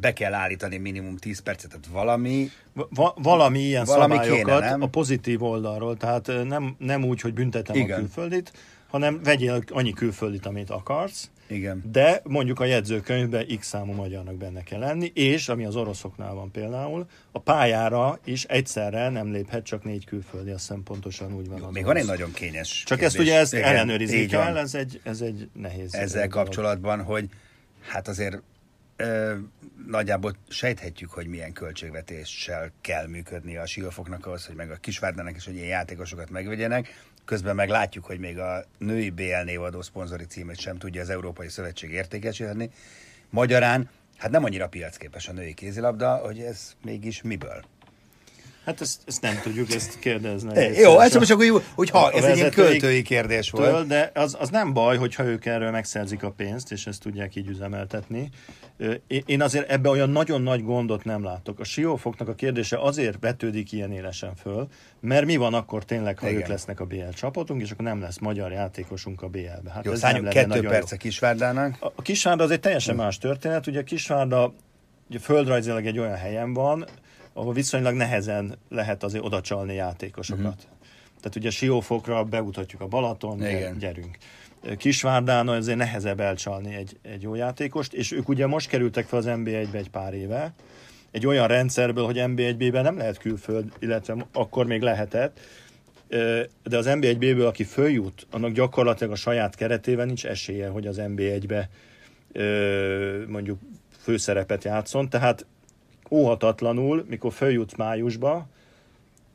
be 0.00 0.12
kell 0.12 0.34
állítani 0.34 0.76
minimum 0.76 1.16
10 1.16 1.38
percet, 1.38 1.70
tehát 1.70 1.86
valami... 1.86 2.50
Va- 2.72 3.14
valami 3.22 3.58
ilyen 3.58 3.84
valami 3.84 4.14
szabályokat 4.14 4.58
kéne, 4.58 4.70
nem? 4.70 4.82
a 4.82 4.86
pozitív 4.86 5.42
oldalról, 5.42 5.96
tehát 5.96 6.30
nem, 6.44 6.76
nem 6.78 7.04
úgy, 7.04 7.20
hogy 7.20 7.34
büntetem 7.34 7.76
Igen. 7.76 7.96
a 7.96 8.00
külföldit, 8.00 8.52
hanem 8.88 9.20
vegyél 9.22 9.62
annyi 9.68 9.92
külföldit, 9.92 10.46
amit 10.46 10.70
akarsz, 10.70 11.30
igen. 11.50 11.82
De 11.92 12.20
mondjuk 12.24 12.60
a 12.60 12.64
jegyzőkönyvben 12.64 13.46
x 13.58 13.66
számú 13.66 13.92
magyarnak 13.92 14.34
benne 14.34 14.62
kell 14.62 14.78
lenni, 14.78 15.10
és 15.14 15.48
ami 15.48 15.64
az 15.64 15.76
oroszoknál 15.76 16.34
van 16.34 16.50
például, 16.50 17.06
a 17.32 17.38
pályára 17.38 18.18
is 18.24 18.44
egyszerre 18.44 19.08
nem 19.08 19.32
léphet 19.32 19.64
csak 19.64 19.84
négy 19.84 20.04
külföldi, 20.04 20.50
azt 20.50 20.60
hiszem 20.60 20.82
pontosan 20.82 21.34
úgy 21.34 21.48
van. 21.48 21.58
Jó, 21.58 21.70
még 21.70 21.84
van 21.84 21.96
egy 21.96 22.06
nagyon 22.06 22.32
kényes 22.32 22.82
Csak 22.86 22.98
kérdés. 22.98 23.18
ezt 23.18 23.18
ugye 23.18 23.38
ezt 23.38 23.54
ellenőrizni 23.54 24.26
kell, 24.26 24.56
ez 24.56 24.74
egy, 24.74 25.00
ez 25.02 25.20
egy 25.20 25.48
nehéz. 25.52 25.94
Ezzel 25.94 26.28
kapcsolatban, 26.28 26.98
dolog. 26.98 27.12
hogy 27.12 27.28
hát 27.88 28.08
azért 28.08 28.42
ö, 28.98 29.34
nagyjából 29.86 30.36
sejthetjük, 30.48 31.10
hogy 31.10 31.26
milyen 31.26 31.52
költségvetéssel 31.52 32.72
kell 32.80 33.06
működni 33.06 33.56
a 33.56 33.66
siófoknak 33.66 34.26
ahhoz, 34.26 34.46
hogy 34.46 34.56
meg 34.56 34.70
a 34.70 34.76
kisvárdának 34.76 35.36
is, 35.36 35.44
hogy 35.44 35.54
ilyen 35.54 35.66
játékosokat 35.66 36.30
megvegyenek. 36.30 36.88
Közben 37.24 37.54
meg 37.54 37.68
látjuk, 37.68 38.04
hogy 38.04 38.18
még 38.18 38.38
a 38.38 38.64
női 38.78 39.10
BL 39.10 39.42
névadó 39.44 39.82
szponzori 39.82 40.24
címet 40.24 40.60
sem 40.60 40.78
tudja 40.78 41.00
az 41.00 41.10
Európai 41.10 41.48
Szövetség 41.48 41.90
értékesíteni. 41.90 42.70
Magyarán, 43.30 43.90
hát 44.16 44.30
nem 44.30 44.44
annyira 44.44 44.68
piacképes 44.68 45.28
a 45.28 45.32
női 45.32 45.54
kézilabda, 45.54 46.16
hogy 46.16 46.38
ez 46.38 46.74
mégis 46.84 47.22
miből? 47.22 47.64
Hát 48.68 48.80
ezt, 48.80 49.02
ezt 49.06 49.22
nem 49.22 49.40
tudjuk, 49.42 49.72
ezt 49.72 49.98
kérdezni. 49.98 50.60
É, 50.60 50.78
jó, 50.78 51.00
ez 51.00 51.14
most 51.14 51.28
csak 51.28 51.38
úgy, 51.38 51.62
hogy 51.74 51.90
ha, 51.90 52.10
ez 52.12 52.24
egy 52.24 52.36
ilyen 52.36 52.50
költői 52.50 53.02
kérdés 53.02 53.50
volt. 53.50 53.86
De 53.86 54.10
az, 54.14 54.36
az 54.40 54.48
nem 54.48 54.72
baj, 54.72 54.96
hogyha 54.96 55.24
ők 55.24 55.46
erről 55.46 55.70
megszerzik 55.70 56.22
a 56.22 56.30
pénzt, 56.30 56.72
és 56.72 56.86
ezt 56.86 57.00
tudják 57.00 57.36
így 57.36 57.48
üzemeltetni. 57.48 58.28
Én 59.26 59.42
azért 59.42 59.70
ebbe 59.70 59.88
olyan 59.88 60.10
nagyon 60.10 60.42
nagy 60.42 60.64
gondot 60.64 61.04
nem 61.04 61.24
látok. 61.24 61.60
A 61.60 61.64
siófoknak 61.64 62.28
a 62.28 62.34
kérdése 62.34 62.80
azért 62.80 63.16
vetődik 63.20 63.72
ilyen 63.72 63.92
élesen 63.92 64.34
föl, 64.34 64.68
mert 65.00 65.24
mi 65.24 65.36
van 65.36 65.54
akkor 65.54 65.84
tényleg, 65.84 66.18
ha 66.18 66.28
Igen. 66.28 66.40
ők 66.40 66.46
lesznek 66.46 66.80
a 66.80 66.84
BL 66.84 67.08
csapatunk, 67.14 67.62
és 67.62 67.70
akkor 67.70 67.84
nem 67.84 68.00
lesz 68.00 68.18
magyar 68.18 68.52
játékosunk 68.52 69.22
a 69.22 69.28
BL-be. 69.28 69.70
Hát 69.74 69.84
jó, 69.84 69.92
ez 69.92 70.00
nem 70.00 70.24
kettő 70.24 70.60
perc 70.60 70.92
a 70.92 70.96
Kisvárdának. 70.96 71.76
A, 71.80 71.92
a 71.96 72.02
Kisvárda 72.02 72.44
az 72.44 72.50
egy 72.50 72.60
teljesen 72.60 72.96
más 72.96 73.18
történet. 73.18 73.66
Ugye 73.66 73.80
a 73.80 73.84
Kisvárda 73.84 74.52
ugye 75.08 75.18
földrajzilag 75.18 75.86
egy 75.86 75.98
olyan 75.98 76.16
helyen 76.16 76.52
van, 76.52 76.86
ahol 77.32 77.52
viszonylag 77.52 77.94
nehezen 77.94 78.58
lehet 78.68 79.02
azért 79.02 79.24
oda 79.24 79.40
csalni 79.40 79.74
játékosokat. 79.74 80.44
Uh-huh. 80.44 80.76
Tehát 81.20 81.36
ugye 81.36 81.50
Siófokra 81.50 82.24
bemutatjuk 82.24 82.80
a 82.80 82.86
Balaton, 82.86 83.46
Igen. 83.46 83.78
gyerünk. 83.78 84.18
Kisvárdán 84.76 85.48
azért 85.48 85.78
nehezebb 85.78 86.20
elcsalni 86.20 86.74
egy, 86.74 86.98
egy 87.02 87.22
jó 87.22 87.34
játékost, 87.34 87.92
és 87.92 88.12
ők 88.12 88.28
ugye 88.28 88.46
most 88.46 88.68
kerültek 88.68 89.06
fel 89.06 89.18
az 89.18 89.24
NB1-be 89.28 89.78
egy 89.78 89.90
pár 89.90 90.14
éve, 90.14 90.54
egy 91.10 91.26
olyan 91.26 91.46
rendszerből, 91.46 92.04
hogy 92.04 92.16
NB1-ben 92.18 92.82
nem 92.82 92.96
lehet 92.96 93.18
külföld, 93.18 93.72
illetve 93.78 94.26
akkor 94.32 94.66
még 94.66 94.82
lehetett, 94.82 95.40
de 96.62 96.76
az 96.76 96.86
NB1-ből, 96.88 97.46
aki 97.46 97.64
följut, 97.64 98.26
annak 98.30 98.52
gyakorlatilag 98.52 99.12
a 99.12 99.16
saját 99.16 99.54
keretében 99.54 100.06
nincs 100.06 100.26
esélye, 100.26 100.68
hogy 100.68 100.86
az 100.86 101.00
NB1-be 101.00 101.68
mondjuk 103.26 103.58
főszerepet 103.98 104.64
játszon, 104.64 105.08
tehát 105.08 105.46
óhatatlanul, 106.10 107.04
mikor 107.08 107.32
följutsz 107.32 107.76
májusba, 107.76 108.46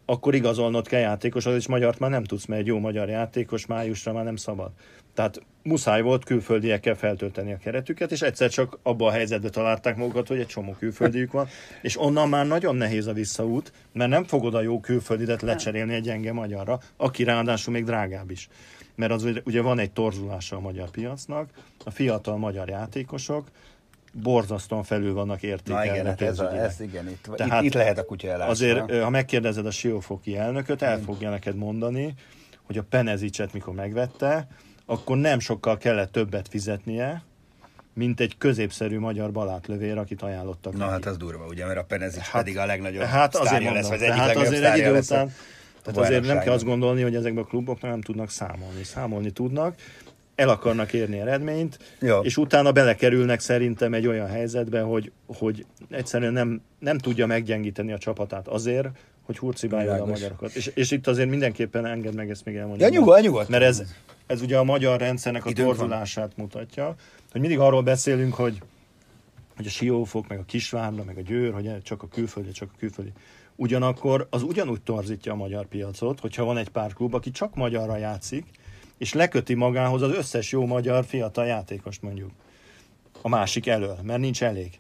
akkor 0.06 0.36
igazolnod 0.36 0.88
kell 0.88 1.00
játékosod, 1.00 1.56
és 1.56 1.68
magyart 1.68 2.00
már 2.00 2.10
nem 2.10 2.24
tudsz, 2.24 2.46
mert 2.46 2.62
egy 2.62 2.68
jó 2.68 2.80
magyar 2.80 3.10
játékos 3.10 3.66
májusra 3.66 4.14
már 4.14 4.24
nem 4.24 4.36
szabad. 4.36 4.72
Tehát 5.14 5.42
muszáj 5.64 6.02
volt 6.02 6.24
külföldiekkel 6.24 6.96
feltölteni 6.96 7.54
a 7.54 7.58
keretüket, 7.58 8.12
és 8.12 8.22
egyszer 8.22 8.50
csak 8.50 8.80
abban 8.84 9.08
a 9.08 9.12
helyzetben 9.12 9.52
találták 9.52 9.96
magukat, 9.96 10.28
hogy 10.28 10.40
egy 10.40 10.48
csomó 10.48 10.76
külföldiük 10.80 11.32
van, 11.32 11.48
és 11.82 12.00
onnan 12.00 12.30
már 12.30 12.48
nagyon 12.48 12.76
nehéz 12.76 13.08
a 13.08 13.14
visszaút, 13.14 13.72
mert 13.92 14.10
nem 14.10 14.24
fogod 14.24 14.54
a 14.54 14.62
jó 14.62 14.80
külföldidet 14.80 15.42
lecserélni 15.42 15.94
egy 15.94 16.04
gyenge 16.04 16.34
magyarra, 16.34 16.80
aki 16.98 17.24
ráadásul 17.24 17.74
még 17.74 17.84
drágább 17.86 18.32
is. 18.32 18.50
Mert 18.96 19.12
az 19.12 19.28
ugye 19.44 19.62
van 19.62 19.80
egy 19.80 19.92
torzulása 19.92 20.56
a 20.56 20.60
magyar 20.60 20.90
piacnak, 20.90 21.50
a 21.84 21.92
fiatal 21.92 22.38
magyar 22.38 22.70
játékosok, 22.70 23.48
borzasztóan 24.22 24.84
felül 24.84 25.14
vannak 25.14 25.44
értékelve. 25.44 25.86
Na 25.86 25.94
igen, 25.94 26.06
hát 26.06 26.22
ez, 26.22 26.40
a, 26.40 26.56
ez 26.56 26.80
igen, 26.80 27.10
itt, 27.10 27.30
Tehát 27.36 27.62
itt, 27.62 27.68
itt 27.68 27.74
lehet 27.74 27.98
a 27.98 28.06
kutya 28.06 28.28
elásra. 28.28 28.52
Azért, 28.52 29.02
ha 29.02 29.10
megkérdezed 29.10 29.66
a 29.66 29.72
siófoki 29.72 30.38
elnököt, 30.38 30.82
el 30.82 31.00
fogja 31.00 31.30
neked 31.30 31.56
mondani, 31.56 32.14
hogy 32.64 32.78
a 32.78 32.84
Penezicset 32.84 33.54
mikor 33.54 33.74
megvette, 33.74 34.48
akkor 34.86 35.18
nem 35.18 35.40
sokkal 35.40 35.78
kellett 35.78 36.12
többet 36.12 36.48
fizetnie, 36.48 37.24
mint 37.94 38.20
egy 38.20 38.38
középszerű 38.38 39.00
magyar 39.00 39.32
balátlövér, 39.32 39.98
akit 39.98 40.22
ajánlottak 40.22 40.74
Na 40.74 40.80
neki. 40.80 40.92
hát 40.92 41.06
az 41.06 41.18
durva, 41.18 41.46
ugye, 41.46 41.66
mert 41.66 41.80
a 41.80 41.84
Penezic 41.84 42.22
hát, 42.22 42.44
pedig 42.44 42.58
a 42.58 42.66
legnagyobb 42.66 43.04
hát 43.04 43.36
azért 43.36 43.54
mondom, 43.54 43.74
lesz, 43.74 43.88
vagy 43.88 44.02
egyik 44.02 44.14
hát 44.14 44.36
azért 44.36 44.64
egy 44.64 44.78
idő 44.78 44.98
után, 44.98 45.34
tehát 45.84 46.00
azért 46.00 46.26
nem 46.26 46.40
kell 46.40 46.54
azt 46.54 46.64
gondolni, 46.64 47.02
hogy 47.02 47.16
ezekben 47.16 47.44
a 47.44 47.48
kluboknak 47.48 47.92
nem 47.92 48.02
tudnak 48.02 48.30
számolni. 48.30 48.84
Számolni 48.84 49.32
tudnak, 49.32 49.76
el 50.36 50.50
akarnak 50.50 50.94
érni 50.94 51.20
eredményt, 51.20 51.80
ja. 52.00 52.20
és 52.20 52.38
utána 52.38 52.72
belekerülnek 52.72 53.40
szerintem 53.40 53.94
egy 53.94 54.08
olyan 54.08 54.28
helyzetbe, 54.28 54.82
hogy, 54.82 55.12
hogy 55.26 55.66
egyszerűen 55.90 56.34
nem, 56.34 56.62
nem 56.80 56.98
tudja 56.98 57.26
meggyengíteni 57.26 57.92
a 57.92 57.98
csapatát 57.98 58.48
azért, 58.48 58.88
hogy 59.26 59.38
hurcibálja 59.38 59.94
a 59.94 60.06
magyarokat. 60.06 60.54
És, 60.54 60.72
és 60.74 60.92
itt 60.92 61.08
azért 61.08 61.30
mindenképpen 61.30 61.86
enged 61.86 62.16
meg 62.16 62.30
ezt 62.30 62.46
még 62.46 62.56
elmondani. 62.56 62.94
Ja, 62.94 63.00
nyugodt, 63.00 63.22
nyugodt. 63.22 63.50
Mert 63.50 63.64
ez, 63.64 63.84
ez 64.28 64.42
ugye 64.42 64.58
a 64.58 64.64
magyar 64.64 65.00
rendszernek 65.00 65.46
a 65.46 65.50
Időnk 65.50 65.68
torzulását 65.68 66.32
van. 66.36 66.46
mutatja, 66.46 66.96
hogy 67.32 67.42
mindig 67.42 67.60
arról 67.60 67.82
beszélünk, 67.82 68.34
hogy, 68.34 68.58
hogy 69.56 69.66
a 69.66 69.70
Siófok, 69.70 70.28
meg 70.28 70.40
a 70.40 70.44
Kisvárda, 70.46 71.04
meg 71.04 71.18
a 71.18 71.22
Győr, 71.22 71.54
hogy 71.54 71.82
csak 71.82 72.04
a 72.04 72.08
külföldi, 72.08 72.52
csak 72.52 72.70
a 72.74 72.78
külföldi. 72.78 73.12
Ugyanakkor 73.56 74.28
az 74.30 74.44
ugyanúgy 74.44 74.82
torzítja 74.82 75.32
a 75.32 75.36
magyar 75.36 75.66
piacot, 75.66 76.20
hogyha 76.20 76.44
van 76.44 76.58
egy 76.58 76.70
pár 76.70 76.94
klub, 76.94 77.14
aki 77.14 77.32
csak 77.32 77.56
magyarra 77.56 77.98
játszik, 77.98 78.46
és 79.04 79.14
leköti 79.14 79.54
magához 79.54 80.02
az 80.02 80.12
összes 80.12 80.52
jó 80.52 80.66
magyar 80.66 81.06
fiatal 81.06 81.46
játékost 81.46 82.02
mondjuk 82.02 82.32
a 83.22 83.30
másik 83.30 83.68
elől, 83.68 83.98
mert 84.04 84.20
nincs 84.20 84.44
elég. 84.44 84.80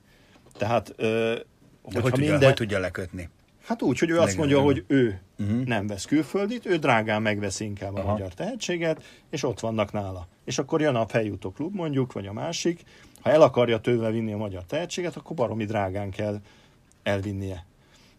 Tehát, 0.57 0.93
ö, 0.95 1.35
hogy, 1.81 2.01
hogy, 2.01 2.11
tudja, 2.11 2.29
minden... 2.29 2.47
hogy 2.47 2.57
tudja 2.57 2.79
lekötni? 2.79 3.29
Hát 3.65 3.81
úgy, 3.81 3.99
hogy 3.99 4.09
ő 4.09 4.19
azt 4.19 4.37
mondja, 4.37 4.61
hogy 4.61 4.83
ő 4.87 5.21
uh-huh. 5.39 5.63
nem 5.65 5.87
vesz 5.87 6.05
külföldit, 6.05 6.65
ő 6.65 6.77
drágán 6.77 7.21
megveszi 7.21 7.65
inkább 7.65 7.95
Aha. 7.95 8.07
a 8.07 8.11
magyar 8.11 8.33
tehetséget, 8.33 9.03
és 9.29 9.43
ott 9.43 9.59
vannak 9.59 9.91
nála. 9.91 10.27
És 10.45 10.57
akkor 10.57 10.81
jön 10.81 10.95
a 10.95 11.07
feljutó 11.07 11.51
klub 11.51 11.75
mondjuk, 11.75 12.13
vagy 12.13 12.27
a 12.27 12.33
másik, 12.33 12.83
ha 13.21 13.29
el 13.29 13.41
akarja 13.41 13.79
tőle 13.79 14.11
vinni 14.11 14.33
a 14.33 14.37
magyar 14.37 14.63
tehetséget, 14.63 15.15
akkor 15.15 15.35
baromi 15.35 15.65
drágán 15.65 16.09
kell 16.09 16.41
elvinnie. 17.03 17.65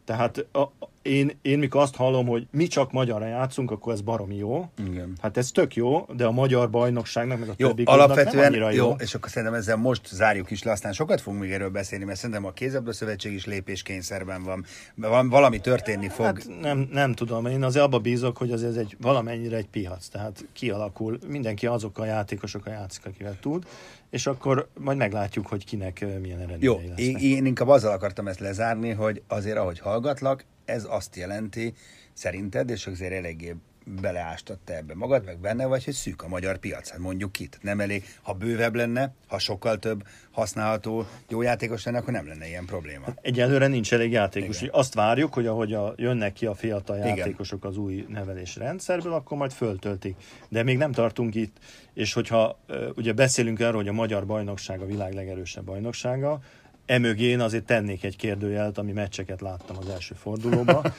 Tehát 0.05 0.47
a, 0.53 0.73
én, 1.05 1.39
én 1.43 1.59
mikor 1.59 1.81
azt 1.81 1.97
hallom, 1.97 2.27
hogy 2.27 2.47
mi 2.51 2.67
csak 2.67 2.93
magyarra 2.93 3.27
játszunk, 3.27 3.71
akkor 3.71 3.93
ez 3.93 4.01
baromi 4.01 4.37
jó. 4.37 4.69
Igen. 4.89 5.17
Hát 5.23 5.37
ez 5.37 5.51
tök 5.51 5.75
jó, 5.75 6.07
de 6.17 6.25
a 6.25 6.31
magyar 6.31 6.71
bajnokságnak, 6.71 7.39
meg 7.39 7.49
a 7.49 7.55
Jó, 7.57 7.69
többi 7.69 7.83
alapvetően 7.83 8.51
nem 8.53 8.61
jó. 8.61 8.69
jó. 8.71 8.95
és 8.99 9.15
akkor 9.15 9.31
szerintem 9.31 9.59
ezzel 9.59 9.77
most 9.77 10.07
zárjuk 10.07 10.51
is 10.51 10.63
le, 10.63 10.71
aztán 10.73 10.93
sokat 10.93 11.21
fogunk 11.21 11.43
még 11.43 11.53
erről 11.53 11.71
beszélni, 11.71 12.05
mert 12.05 12.19
szerintem 12.19 12.45
a 12.45 12.51
kézabda 12.53 12.93
szövetség 12.93 13.33
is 13.33 13.45
lépéskényszerben 13.47 14.43
van, 14.43 14.65
van 14.95 15.29
valami 15.29 15.61
történni 15.61 16.09
fog. 16.09 16.25
Hát 16.25 16.49
nem, 16.61 16.89
nem 16.93 17.13
tudom, 17.13 17.47
én 17.47 17.63
azért 17.63 17.85
abba 17.85 17.99
bízok, 17.99 18.37
hogy 18.37 18.51
az 18.51 18.65
ez 18.65 18.77
egy 18.77 18.97
valamennyire 19.01 19.57
egy 19.57 19.69
piac, 19.69 20.07
tehát 20.09 20.45
kialakul, 20.53 21.19
mindenki 21.29 21.67
azokkal 21.67 22.05
a 22.05 22.09
játékosokkal 22.09 22.73
játszik, 22.73 23.07
akivel 23.07 23.37
tud, 23.41 23.67
és 24.11 24.27
akkor 24.27 24.69
majd 24.81 24.97
meglátjuk, 24.97 25.47
hogy 25.47 25.65
kinek 25.65 26.05
milyen 26.21 26.39
Jó, 26.59 26.75
eredményei 26.75 26.85
én, 26.85 27.13
lesznek. 27.13 27.23
én 27.23 27.47
inkább 27.47 27.69
azzal 27.69 27.93
akartam 27.93 28.29
ezt 28.29 28.41
lezárni, 28.41 28.91
hogy 28.91 29.23
azért, 29.29 29.57
ahogy 29.57 29.79
hallgatlak, 29.79 30.45
ez 30.65 30.87
azt 30.89 31.17
jelenti, 31.17 31.75
szerinted, 32.13 32.71
és 32.71 32.87
azért 32.87 33.13
eléggé 33.13 33.55
beleástad 33.87 34.59
te 34.65 34.77
ebbe 34.77 34.95
magad, 34.95 35.25
meg 35.25 35.39
benne 35.39 35.67
vagy, 35.67 35.85
hogy 35.85 35.95
szűk 35.95 36.23
a 36.23 36.29
magyar 36.29 36.59
piac. 36.59 36.91
Hát 36.91 36.99
mondjuk 36.99 37.33
kit. 37.33 37.59
Nem 37.63 37.81
elég, 37.81 38.05
ha 38.23 38.33
bővebb 38.33 38.75
lenne, 38.75 39.15
ha 39.29 39.39
sokkal 39.39 39.79
több 39.79 40.07
használható 40.31 41.07
jó 41.29 41.43
játékos 41.43 41.85
lenne, 41.85 41.99
akkor 41.99 42.13
nem 42.13 42.27
lenne 42.27 42.47
ilyen 42.47 42.65
probléma. 42.65 43.07
Egyelőre 43.21 43.67
nincs 43.67 43.93
elég 43.93 44.13
játékos. 44.13 44.61
Igen. 44.61 44.75
Azt 44.75 44.95
várjuk, 44.95 45.35
hogy 45.35 45.47
ahogy 45.47 45.73
a, 45.73 45.95
jönnek 45.97 46.33
ki 46.33 46.47
a 46.47 46.55
fiatal 46.55 46.97
Igen. 46.97 47.17
játékosok 47.17 47.65
az 47.65 47.77
új 47.77 48.07
nevelési 48.09 48.59
rendszerből, 48.59 49.13
akkor 49.13 49.39
majd 49.39 49.53
föltöltik. 49.53 50.17
De 50.49 50.63
még 50.63 50.77
nem 50.77 50.93
tartunk 50.93 51.35
itt, 51.35 51.57
és 51.95 52.13
hogyha 52.13 52.59
ugye 52.97 53.13
beszélünk 53.13 53.61
arról, 53.61 53.75
hogy 53.75 53.89
a 53.89 53.93
magyar 53.93 54.27
bajnokság 54.27 54.81
a 54.81 54.87
világ 54.87 55.15
legerősebb 55.15 55.65
bajnoksága, 55.65 56.41
emögé 56.87 57.25
én 57.25 57.41
azért 57.41 57.65
tennék 57.65 58.05
egy 58.05 58.17
kérdőjelt, 58.17 58.79
ami 58.79 58.93
meccseket 58.93 59.41
láttam 59.41 59.77
az 59.79 59.89
első 59.89 60.15
fordulóban. 60.15 60.85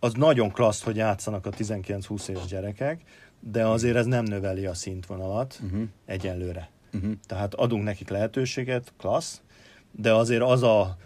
Az 0.00 0.12
nagyon 0.12 0.50
klassz, 0.50 0.82
hogy 0.82 0.96
játszanak 0.96 1.46
a 1.46 1.50
19-20 1.50 2.28
éves 2.28 2.46
gyerekek, 2.46 3.00
de 3.40 3.66
azért 3.66 3.96
ez 3.96 4.06
nem 4.06 4.24
növeli 4.24 4.66
a 4.66 4.74
szintvonalat 4.74 5.60
uh-huh. 5.64 5.82
egyelőre. 6.04 6.70
Uh-huh. 6.92 7.12
Tehát 7.26 7.54
adunk 7.54 7.84
nekik 7.84 8.08
lehetőséget, 8.08 8.92
klassz, 8.98 9.40
de 9.92 10.14
azért 10.14 10.42
az 10.42 10.62
a, 10.62 10.96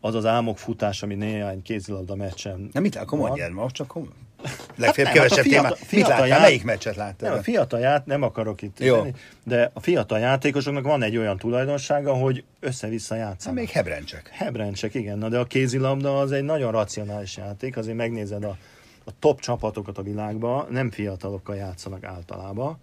az, 0.00 0.14
az 0.14 0.26
álmok 0.26 0.58
futás, 0.58 1.02
ami 1.02 1.14
néhány 1.14 1.62
kézilabda 1.62 2.14
meccsen 2.14 2.68
Na 2.72 2.80
mit, 2.80 2.96
akkor 2.96 3.18
van. 3.18 3.28
mondjad, 3.28 3.52
most 3.52 3.74
csak 3.74 3.86
kom... 3.86 4.08
legfeljebb 4.76 5.12
hát 5.12 5.16
a 5.16 5.22
kevesebb 5.22 5.44
fiatal- 5.44 5.78
témát. 5.78 5.90
Mit 5.92 6.08
láttál? 6.08 6.26
ját- 6.26 6.40
Melyik 6.40 6.64
meccset 6.64 6.96
láttál? 6.96 7.30
Nem, 7.30 7.38
a 7.38 7.42
fiatal 7.42 7.80
ját, 7.80 8.06
nem 8.06 8.22
akarok 8.22 8.62
itt 8.62 8.80
Jó. 8.80 8.96
tenni, 8.96 9.14
de 9.44 9.70
a 9.74 9.80
fiatal 9.80 10.18
játékosoknak 10.18 10.84
van 10.84 11.02
egy 11.02 11.16
olyan 11.16 11.36
tulajdonsága, 11.38 12.12
hogy 12.12 12.44
össze-vissza 12.60 13.14
Hát 13.14 13.22
játszanak. 13.28 13.58
még 13.58 13.68
hebrencsek. 13.68 14.28
Hebrencsek, 14.32 14.94
igen. 14.94 15.18
Na 15.18 15.28
de 15.28 15.38
a 15.38 15.44
kézilabda 15.44 16.18
az 16.18 16.32
egy 16.32 16.44
nagyon 16.44 16.72
racionális 16.72 17.36
játék, 17.36 17.76
azért 17.76 17.96
megnézed 17.96 18.44
a, 18.44 18.56
a 19.04 19.10
top 19.18 19.40
csapatokat 19.40 19.98
a 19.98 20.02
világban, 20.02 20.66
nem 20.70 20.90
fiatalokkal 20.90 21.56
játszanak 21.56 22.04
általában. 22.04 22.78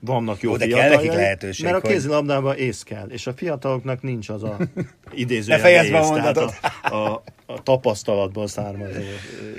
Vannak 0.00 0.40
jó 0.40 0.50
Jó, 0.50 0.56
de 0.56 0.66
kell 0.66 0.88
nekik 0.88 1.12
lehetőség, 1.12 1.64
Mert 1.64 1.76
a 1.76 1.80
hogy- 1.80 1.90
kézilabdában 1.90 2.56
ész 2.56 2.82
kell, 2.82 3.08
és 3.08 3.26
a 3.26 3.32
fiataloknak 3.32 4.02
nincs 4.02 4.28
az 4.28 4.42
a 4.42 4.56
idéző 5.12 5.52
a 5.52 5.68
ész, 5.68 5.90
tehát 5.90 6.36
a, 6.36 6.50
a, 6.96 7.22
a 7.46 7.62
tapasztalatból 7.62 8.46
származó 8.46 9.00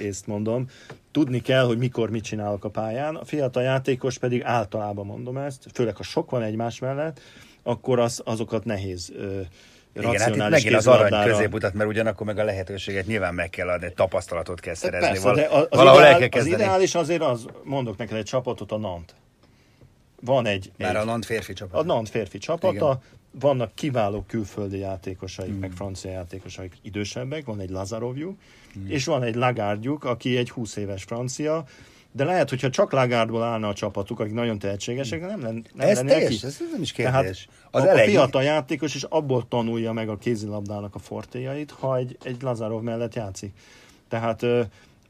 észt 0.01 0.27
mondom. 0.27 0.65
Tudni 1.12 1.41
kell, 1.41 1.65
hogy 1.65 1.77
mikor 1.77 2.10
mit 2.10 2.24
csinálok 2.24 2.65
a 2.65 2.69
pályán. 2.69 3.15
A 3.15 3.25
fiatal 3.25 3.63
játékos 3.63 4.17
pedig 4.17 4.43
általában 4.43 5.05
mondom 5.05 5.38
ezt, 5.38 5.65
főleg 5.74 5.95
ha 5.95 6.03
sok 6.03 6.29
van 6.31 6.41
egymás 6.43 6.79
mellett, 6.79 7.19
akkor 7.63 8.00
az, 8.00 8.21
azokat 8.25 8.65
nehéz 8.65 9.12
ö, 9.17 9.39
Igen, 9.95 10.19
hát 10.19 10.36
itt 10.36 10.50
megint 10.50 10.75
az 10.75 10.88
arany 10.88 11.24
középutat, 11.24 11.74
mert 11.74 11.89
ugyanakkor 11.89 12.25
meg 12.25 12.38
a 12.38 12.43
lehetőséget 12.43 13.05
nyilván 13.05 13.33
meg 13.33 13.50
kell 13.50 13.67
adni, 13.67 13.93
tapasztalatot 13.95 14.60
kell 14.60 14.74
szerezni. 14.74 15.07
Persze, 15.07 15.24
val- 15.24 15.36
de 15.36 15.48
az, 15.48 15.67
valahol 15.69 16.03
el 16.03 16.12
ideál, 16.15 16.29
kell 16.29 16.41
az 16.41 16.48
ideális 16.48 16.95
azért 16.95 17.21
az, 17.21 17.45
mondok 17.63 17.98
neked 17.98 18.17
egy 18.17 18.24
csapatot, 18.25 18.71
a 18.71 18.77
Nant. 18.77 19.15
Van 20.25 20.46
egy, 20.46 20.72
Már 20.78 20.96
egy 20.96 21.01
a 21.01 21.06
Nant 21.06 21.25
férfi 21.25 21.54
csapat. 21.54 21.82
a 21.82 21.84
Nant 21.84 22.10
férfi 22.10 22.38
csapata, 22.38 22.74
Igen. 22.74 23.00
vannak 23.40 23.75
kiváló 23.75 24.24
külföldi 24.28 24.78
játékosaik, 24.78 25.50
Hmm. 25.50 25.60
meg 25.60 25.72
francia 25.72 26.12
játékosaik 26.12 26.78
idősebbek, 26.82 27.46
van 27.46 27.60
egy 27.60 27.70
Lazarovjuk, 27.70 28.40
és 28.88 29.06
van 29.06 29.24
egy 29.24 29.36
Lagardjuk, 29.36 30.04
aki 30.04 30.38
egy 30.38 30.50
20 30.50 30.75
éves 30.75 31.04
francia, 31.04 31.63
de 32.12 32.24
lehet, 32.24 32.50
hogyha 32.50 32.70
csak 32.70 32.92
Lagardból 32.92 33.44
állna 33.44 33.68
a 33.68 33.74
csapatuk, 33.74 34.20
akik 34.20 34.34
nagyon 34.34 34.60
tehetségesek, 34.60 35.22
nem, 35.22 35.42
len, 35.42 35.66
nem 35.74 35.88
Ez 35.90 35.98
lenne 35.98 36.12
teljes, 36.12 36.44
ez 36.44 36.58
nem 36.72 36.82
is 36.82 36.92
Tehát 36.92 37.22
kérdés. 37.22 37.48
Az 37.72 37.82
a, 37.84 37.86
a 37.86 37.90
elején- 37.90 38.10
fiatal 38.12 38.44
játékos 38.44 38.96
is 38.96 39.04
abból 39.04 39.48
tanulja 39.48 39.92
meg 39.92 40.10
a 40.10 40.18
kézilabdának 40.18 40.96
a 40.96 41.00
fortéjait, 41.00 41.72
ha 41.72 41.98
egy, 41.98 42.18
egy 42.24 42.42
Lazarov 42.42 42.82
mellett 42.82 43.16
játszik. 43.16 43.54
Tehát 44.10 44.44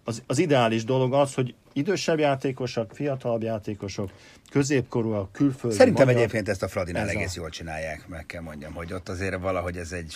az, 0.04 0.24
az 0.28 0.38
ideális 0.40 0.84
dolog 0.84 1.14
az, 1.14 1.34
hogy 1.34 1.54
idősebb 1.74 2.20
játékosok, 2.20 2.92
fiatalabb 2.94 3.42
játékosok, 3.44 4.12
középkorúak, 4.52 5.32
külföldi 5.32 5.76
Szerintem 5.78 6.06
magyar- 6.06 6.22
egyébként 6.22 6.50
ezt 6.50 6.64
a 6.64 6.68
Fradinál 6.68 7.02
Ez 7.04 7.08
a- 7.08 7.12
egész 7.18 7.36
jól 7.36 7.50
csinálják, 7.50 8.08
meg 8.08 8.26
kell 8.26 8.42
mondjam, 8.42 8.74
hogy 8.74 8.94
ott 8.94 9.10
azért 9.10 9.40
valahogy 9.40 9.78
ez 9.78 9.92
egy 9.92 10.16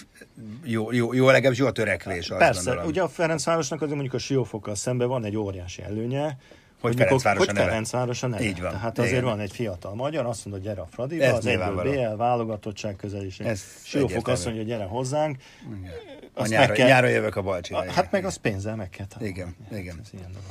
jó, 0.63 0.91
jó, 0.91 1.13
jó 1.13 1.25
legalábbis 1.25 1.59
jó 1.59 1.65
a 1.65 1.71
törekvés, 1.71 2.29
azt 2.29 2.39
Persze, 2.39 2.63
gondolom. 2.63 2.89
ugye 2.89 3.01
a 3.01 3.07
Ferencvárosnak 3.07 3.79
azért 3.79 3.95
mondjuk 3.95 4.15
a 4.15 4.23
Siófokkal 4.23 4.75
szemben 4.75 5.07
van 5.07 5.25
egy 5.25 5.37
óriási 5.37 5.81
előnye, 5.81 6.37
hogy, 6.81 6.95
Ferencváros 6.95 7.39
hogy 7.39 7.49
a 7.49 7.53
neve. 7.53 7.65
Ferencváros 7.65 8.23
a 8.23 8.27
neve. 8.27 8.43
Így 8.43 8.61
van. 8.61 8.71
Tehát 8.71 8.97
azért 8.97 9.11
Igen. 9.11 9.23
van 9.23 9.39
egy 9.39 9.51
fiatal 9.51 9.95
magyar, 9.95 10.25
azt 10.25 10.45
mondja, 10.45 10.69
gyere 10.69 10.81
a 10.81 10.87
Fradiba, 10.91 11.23
Ez 11.23 11.33
az 11.33 11.45
egyből. 11.45 11.81
BL, 11.91 12.15
válogatottság 12.15 12.95
közeliség. 12.95 13.47
Siófok 13.83 14.27
azt 14.27 14.45
mondja, 14.45 14.63
gyere 14.63 14.83
hozzánk. 14.83 15.37
a 16.33 16.41
Azt 16.41 16.49
nyáron, 16.49 16.67
meg 16.67 16.77
kell- 16.77 16.87
nyáron 16.87 17.09
jövök 17.09 17.35
a 17.35 17.41
Balcsira. 17.41 17.79
A- 17.79 17.91
Hát 17.91 18.11
meg 18.11 18.25
az 18.25 18.35
pénzzel 18.35 18.75
meg 18.75 18.89
kell 18.89 19.05
tanulni. 19.05 19.33
Igen, 19.33 19.55
igen. 19.71 19.99
Ez 20.01 20.09
ilyen 20.13 20.27
dolog. 20.31 20.47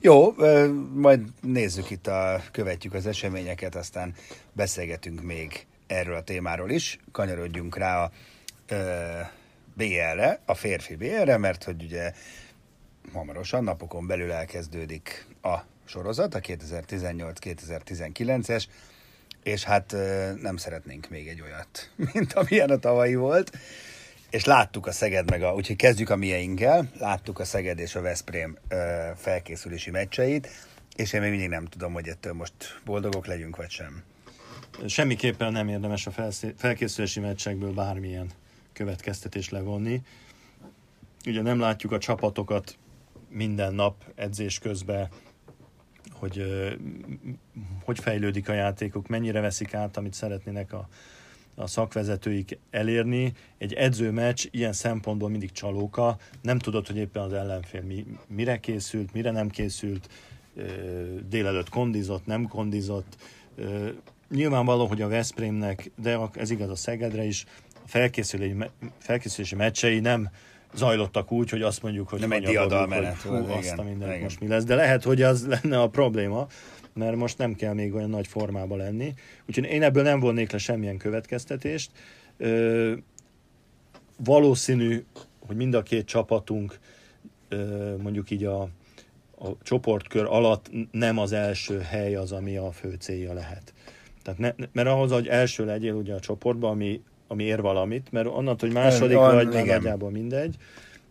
Jó, 0.00 0.34
majd 0.94 1.20
nézzük 1.40 1.90
itt, 1.90 2.06
a, 2.06 2.42
követjük 2.52 2.94
az 2.94 3.06
eseményeket, 3.06 3.74
aztán 3.74 4.14
beszélgetünk 4.52 5.22
még 5.22 5.66
erről 5.86 6.14
a 6.14 6.22
témáról 6.22 6.70
is. 6.70 6.98
Kanyarodjunk 7.12 7.76
rá 7.76 8.02
a 8.02 8.10
BL-re, 9.74 10.40
a 10.44 10.54
férfi 10.54 10.96
BL-re, 10.96 11.36
mert 11.36 11.64
hogy 11.64 11.82
ugye 11.82 12.12
hamarosan, 13.12 13.64
napokon 13.64 14.06
belül 14.06 14.32
elkezdődik 14.32 15.26
a 15.42 15.56
sorozat, 15.84 16.34
a 16.34 16.40
2018-2019-es, 16.40 18.64
és 19.42 19.64
hát 19.64 19.96
nem 20.40 20.56
szeretnénk 20.56 21.08
még 21.08 21.28
egy 21.28 21.40
olyat, 21.40 21.90
mint 22.12 22.32
amilyen 22.32 22.70
a 22.70 22.78
tavalyi 22.78 23.14
volt. 23.14 23.58
És 24.36 24.44
láttuk 24.44 24.86
a 24.86 24.92
Szeged 24.92 25.30
meg 25.30 25.42
a, 25.42 25.54
úgyhogy 25.54 25.76
kezdjük 25.76 26.10
a 26.10 26.16
mieinkkel, 26.16 26.90
láttuk 26.98 27.38
a 27.38 27.44
Szeged 27.44 27.78
és 27.78 27.94
a 27.94 28.00
Veszprém 28.00 28.56
ö, 28.68 29.10
felkészülési 29.16 29.90
meccseit, 29.90 30.48
és 30.96 31.12
én 31.12 31.20
még 31.20 31.30
mindig 31.30 31.48
nem 31.48 31.64
tudom, 31.64 31.92
hogy 31.92 32.08
ettől 32.08 32.32
most 32.32 32.52
boldogok 32.84 33.26
legyünk, 33.26 33.56
vagy 33.56 33.70
sem. 33.70 34.02
Semmiképpen 34.86 35.52
nem 35.52 35.68
érdemes 35.68 36.06
a 36.06 36.10
felkészülési 36.56 37.20
meccsekből 37.20 37.72
bármilyen 37.72 38.30
következtetést 38.72 39.50
levonni. 39.50 40.02
Ugye 41.26 41.42
nem 41.42 41.60
látjuk 41.60 41.92
a 41.92 41.98
csapatokat 41.98 42.78
minden 43.28 43.74
nap 43.74 44.04
edzés 44.14 44.58
közben, 44.58 45.08
hogy 46.12 46.44
hogy 47.84 47.98
fejlődik 47.98 48.48
a 48.48 48.52
játékok, 48.52 49.08
mennyire 49.08 49.40
veszik 49.40 49.74
át, 49.74 49.96
amit 49.96 50.14
szeretnének 50.14 50.72
a, 50.72 50.88
a 51.56 51.66
szakvezetőik 51.66 52.58
elérni. 52.70 53.32
Egy 53.58 53.72
edzőmeccs 53.72 54.46
ilyen 54.50 54.72
szempontból 54.72 55.28
mindig 55.28 55.52
csalóka, 55.52 56.16
nem 56.42 56.58
tudod, 56.58 56.86
hogy 56.86 56.96
éppen 56.96 57.22
az 57.22 57.32
ellenfél 57.32 57.82
mi, 57.82 58.06
mire 58.28 58.60
készült, 58.60 59.12
mire 59.12 59.30
nem 59.30 59.48
készült, 59.48 60.08
délelőtt 61.28 61.68
kondizott, 61.68 62.26
nem 62.26 62.48
kondizott. 62.48 63.16
Nyilvánvaló, 64.30 64.86
hogy 64.86 65.02
a 65.02 65.08
Veszprémnek, 65.08 65.90
de 66.02 66.18
ez 66.32 66.50
igaz 66.50 66.70
a 66.70 66.76
Szegedre 66.76 67.24
is, 67.24 67.44
a 67.74 67.88
felkészülési, 67.88 68.56
felkészülési 68.98 69.54
meccsei 69.54 70.00
nem 70.00 70.30
zajlottak 70.74 71.32
úgy, 71.32 71.50
hogy 71.50 71.62
azt 71.62 71.82
mondjuk, 71.82 72.08
hogy 72.08 72.20
Nem 72.20 72.32
egy 72.32 72.42
diadalmenet 72.42 73.16
hú, 73.16 73.34
azt 73.34 73.64
igen, 73.64 73.78
a 73.78 73.82
mindent 73.82 74.10
igen. 74.10 74.22
most 74.22 74.40
mi 74.40 74.46
lesz. 74.46 74.64
De 74.64 74.74
lehet, 74.74 75.02
hogy 75.02 75.22
az 75.22 75.46
lenne 75.46 75.80
a 75.80 75.88
probléma, 75.88 76.46
mert 76.96 77.16
most 77.16 77.38
nem 77.38 77.54
kell 77.54 77.72
még 77.72 77.94
olyan 77.94 78.10
nagy 78.10 78.26
formába 78.26 78.76
lenni. 78.76 79.14
Úgyhogy 79.48 79.64
én 79.64 79.82
ebből 79.82 80.02
nem 80.02 80.20
vonnék 80.20 80.50
le 80.50 80.58
semmilyen 80.58 80.96
következtetést. 80.96 81.90
Ö, 82.36 82.92
valószínű, 84.24 85.04
hogy 85.46 85.56
mind 85.56 85.74
a 85.74 85.82
két 85.82 86.06
csapatunk 86.06 86.78
ö, 87.48 87.94
mondjuk 88.02 88.30
így 88.30 88.44
a, 88.44 88.60
a 89.38 89.48
csoportkör 89.62 90.24
alatt 90.24 90.70
nem 90.90 91.18
az 91.18 91.32
első 91.32 91.78
hely 91.78 92.14
az, 92.14 92.32
ami 92.32 92.56
a 92.56 92.70
fő 92.72 92.96
célja 92.98 93.32
lehet. 93.32 93.72
Tehát 94.22 94.40
ne, 94.40 94.66
mert 94.72 94.88
ahhoz, 94.88 95.12
hogy 95.12 95.26
első 95.26 95.64
legyél 95.64 95.94
ugye 95.94 96.14
a 96.14 96.20
csoportban, 96.20 96.70
ami, 96.70 97.02
ami 97.26 97.44
ér 97.44 97.60
valamit, 97.60 98.12
mert 98.12 98.26
onnantól, 98.26 98.68
hogy 98.68 98.78
második 98.78 99.16
Van, 99.16 99.34
vagy, 99.34 99.46
már 99.46 99.66
nagyjából 99.66 100.10
mindegy, 100.10 100.56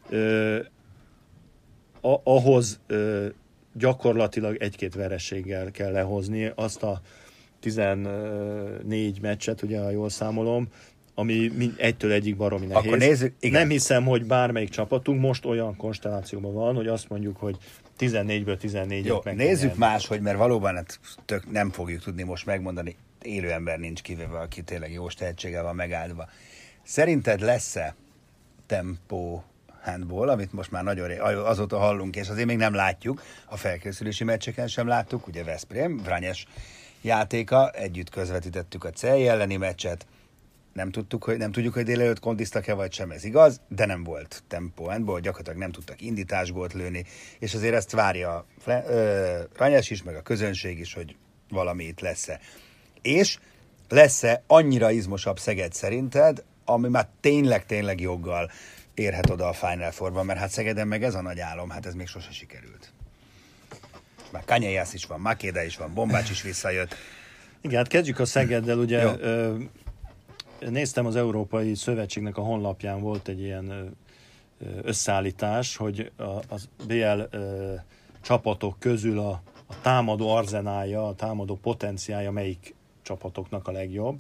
ö, 0.10 0.60
a, 2.02 2.19
ahhoz 2.24 2.80
ö, 2.88 3.28
gyakorlatilag 3.77 4.55
egy-két 4.59 4.95
vereséggel 4.95 5.71
kell 5.71 5.91
lehozni 5.91 6.51
azt 6.55 6.83
a 6.83 7.01
14 7.59 9.21
meccset, 9.21 9.61
ugye, 9.61 9.79
ha 9.79 9.89
jól 9.89 10.09
számolom, 10.09 10.67
ami 11.15 11.51
egytől 11.77 12.11
egyik 12.11 12.35
baromi 12.35 12.65
nehéz. 12.65 12.85
Akkor 12.85 12.97
nézzük, 12.97 13.33
igen. 13.39 13.59
Nem 13.59 13.69
hiszem, 13.69 14.05
hogy 14.05 14.25
bármelyik 14.25 14.69
csapatunk 14.69 15.21
most 15.21 15.45
olyan 15.45 15.75
konstellációban 15.75 16.53
van, 16.53 16.75
hogy 16.75 16.88
azt 16.88 17.09
mondjuk, 17.09 17.38
hogy 17.38 17.57
14-ből 17.99 18.57
14 18.57 19.05
Jó, 19.05 19.19
meg 19.23 19.35
nézzük 19.35 19.75
máshogy, 19.75 20.21
mert 20.21 20.38
valóban 20.38 20.75
hát 20.75 20.99
tök 21.25 21.51
nem 21.51 21.71
fogjuk 21.71 22.01
tudni 22.01 22.23
most 22.23 22.45
megmondani, 22.45 22.95
élő 23.21 23.51
ember 23.51 23.79
nincs 23.79 24.01
kivéve, 24.01 24.39
aki 24.39 24.61
tényleg 24.63 24.91
jó 24.91 25.07
tehetséggel 25.07 25.63
van 25.63 25.75
megáldva. 25.75 26.29
Szerinted 26.83 27.41
lesz-e 27.41 27.95
tempó 28.65 29.43
handball, 29.86 30.30
amit 30.30 30.54
most 30.54 30.71
már 30.71 30.84
nagyon 30.84 31.08
ré, 31.08 31.17
azóta 31.17 31.78
hallunk, 31.78 32.15
és 32.15 32.30
azért 32.30 32.48
még 32.48 32.58
nem 32.58 32.74
látjuk, 32.74 33.24
a 33.45 33.58
felkészülési 33.58 34.24
meccseken 34.24 34.67
sem 34.67 34.88
láttuk, 34.88 35.28
ugye 35.28 35.43
Veszprém, 35.43 35.98
Vranyes 35.98 36.45
játéka, 37.02 37.69
együtt 37.69 38.10
közvetítettük 38.10 38.84
a 38.84 38.89
CEL 38.89 39.30
elleni 39.30 39.56
meccset, 39.56 40.06
nem 40.74 40.91
tudtuk, 40.91 41.24
hogy 41.24 41.38
nem 41.38 41.52
tudjuk, 41.52 41.74
hogy 41.74 41.84
délelőtt 41.84 42.19
kondiztak-e 42.19 42.74
vagy 42.74 42.93
sem, 42.93 43.12
ez 43.12 43.24
igaz, 43.24 43.62
de 43.67 43.86
nem 43.86 44.04
volt 44.04 44.43
tempó 44.48 44.86
handball, 44.86 45.19
gyakorlatilag 45.19 45.60
nem 45.60 45.71
tudtak 45.71 46.02
indításgót 46.02 46.74
lőni, 46.74 47.06
és 47.39 47.54
azért 47.54 47.74
ezt 47.76 47.91
várja 47.91 48.45
Ranyes 49.56 49.89
is, 49.89 50.04
meg 50.04 50.15
a 50.15 50.21
közönség 50.21 50.80
is, 50.80 50.93
hogy 50.93 51.15
valami 51.50 51.84
itt 51.84 52.00
lesz-e. 52.00 52.39
És 53.02 53.38
lesz-e 53.89 54.43
annyira 54.48 54.91
izmosabb 54.91 55.39
Szeged 55.39 55.74
szerinted, 55.74 56.43
ami 56.65 56.88
már 56.88 57.08
tényleg-tényleg 57.21 58.02
joggal 58.02 58.52
érhet 58.95 59.29
oda 59.29 59.47
a 59.47 59.53
Final 59.53 59.91
four 59.91 60.23
mert 60.23 60.39
hát 60.39 60.49
Szegeden 60.49 60.88
meg 60.88 61.03
ez 61.03 61.15
a 61.15 61.21
nagy 61.21 61.39
álom, 61.39 61.69
hát 61.69 61.86
ez 61.86 61.93
még 61.93 62.08
sose 62.08 62.31
sikerült. 62.31 62.91
Már 64.31 64.45
Kanyajász 64.45 64.93
is 64.93 65.05
van, 65.05 65.19
Makéda 65.19 65.62
is 65.63 65.77
van, 65.77 65.93
Bombács 65.93 66.29
is 66.29 66.41
visszajött. 66.41 66.95
Igen, 67.62 67.77
hát 67.77 67.88
kezdjük 67.88 68.19
a 68.19 68.25
Szegeddel, 68.25 68.77
ugye 68.77 69.03
ö, 69.19 69.58
néztem 70.60 71.05
az 71.05 71.15
Európai 71.15 71.75
Szövetségnek 71.75 72.38
a 72.38 72.41
honlapján 72.41 73.01
volt 73.01 73.27
egy 73.27 73.41
ilyen 73.41 73.95
összeállítás, 74.81 75.75
hogy 75.75 76.12
a, 76.15 76.23
a 76.23 76.60
BL 76.88 77.21
ö, 77.29 77.73
csapatok 78.21 78.79
közül 78.79 79.19
a, 79.19 79.41
a 79.65 79.81
támadó 79.81 80.36
arzenálja, 80.36 81.08
a 81.08 81.15
támadó 81.15 81.55
potenciája 81.55 82.31
melyik 82.31 82.73
csapatoknak 83.01 83.67
a 83.67 83.71
legjobb. 83.71 84.19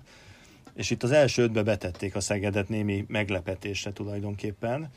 És 0.75 0.89
itt 0.89 1.03
az 1.03 1.11
első 1.11 1.43
ötbe 1.43 1.63
betették 1.63 2.15
a 2.15 2.19
Szegedet 2.19 2.69
némi 2.69 3.05
meglepetésre 3.07 3.93
tulajdonképpen, 3.93 4.89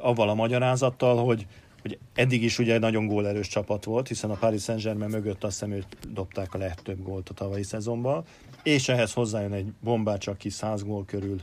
avval 0.00 0.28
a 0.28 0.34
magyarázattal, 0.34 1.24
hogy 1.24 1.46
hogy 1.84 1.98
eddig 2.14 2.42
is 2.42 2.58
ugye 2.58 2.74
egy 2.74 2.80
nagyon 2.80 3.06
gólerős 3.06 3.48
csapat 3.48 3.84
volt, 3.84 4.08
hiszen 4.08 4.30
a 4.30 4.34
Paris 4.34 4.62
Saint-Germain 4.62 5.10
mögött 5.10 5.44
azt 5.44 5.52
hiszem, 5.52 5.76
őt 5.76 6.12
dobták 6.12 6.54
a 6.54 6.58
legtöbb 6.58 7.02
gólt 7.02 7.28
a 7.28 7.34
tavalyi 7.34 7.62
szezonban, 7.62 8.24
és 8.62 8.88
ehhez 8.88 9.12
hozzájön 9.12 9.52
egy 9.52 9.72
bombács, 9.80 10.26
aki 10.26 10.50
100 10.50 10.82
gól 10.82 11.04
körül 11.04 11.40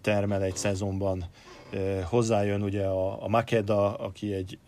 termel 0.00 0.42
egy 0.42 0.56
szezonban, 0.56 1.24
hozzájön 2.04 2.62
ugye 2.62 2.84
a, 2.84 3.24
a 3.24 3.28
Makeda, 3.28 3.94
aki 3.94 4.32
egy 4.32 4.58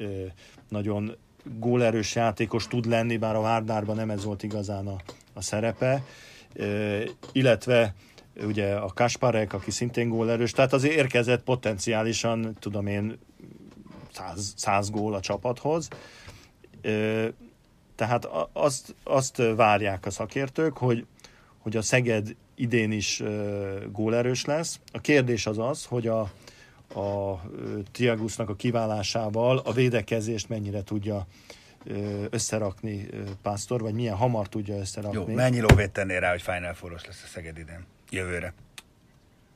nagyon 0.68 1.16
gólerős 1.58 2.14
játékos 2.14 2.66
tud 2.66 2.86
lenni, 2.86 3.16
bár 3.16 3.36
a 3.36 3.40
Várdárban 3.40 3.96
nem 3.96 4.10
ez 4.10 4.24
volt 4.24 4.42
igazán 4.42 4.86
a, 4.86 4.96
a 5.32 5.40
szerepe, 5.40 6.02
illetve 7.32 7.94
ugye 8.42 8.74
a 8.74 8.86
Kasparek, 8.86 9.52
aki 9.52 9.70
szintén 9.70 10.08
gólerős, 10.08 10.50
tehát 10.50 10.72
azért 10.72 10.94
érkezett 10.94 11.42
potenciálisan, 11.42 12.56
tudom 12.58 12.86
én, 12.86 13.18
100, 14.12 14.52
100 14.56 14.90
gól 14.90 15.14
a 15.14 15.20
csapathoz. 15.20 15.88
Tehát 17.94 18.28
azt, 18.52 18.94
azt 19.04 19.42
várják 19.56 20.06
a 20.06 20.10
szakértők, 20.10 20.76
hogy, 20.76 21.06
hogy 21.58 21.76
a 21.76 21.82
Szeged 21.82 22.36
idén 22.54 22.92
is 22.92 23.22
gólerős 23.92 24.44
lesz. 24.44 24.80
A 24.92 25.00
kérdés 25.00 25.46
az 25.46 25.58
az, 25.58 25.84
hogy 25.84 26.06
a, 26.06 26.20
a 27.00 27.40
Tiagusnak 27.92 28.48
a 28.48 28.54
kiválásával 28.54 29.58
a 29.58 29.72
védekezést 29.72 30.48
mennyire 30.48 30.82
tudja 30.82 31.26
összerakni 32.30 33.08
Pásztor, 33.42 33.80
vagy 33.80 33.94
milyen 33.94 34.14
hamar 34.14 34.48
tudja 34.48 34.76
összerakni. 34.76 35.18
Jó, 35.18 35.26
mennyi 35.26 35.60
lóvét 35.60 35.90
tennél 35.90 36.20
rá, 36.20 36.30
hogy 36.30 36.42
Final 36.42 36.74
four 36.74 36.90
lesz 36.90 37.22
a 37.24 37.26
Szeged 37.26 37.58
idén? 37.58 37.84
Jövőre. 38.10 38.54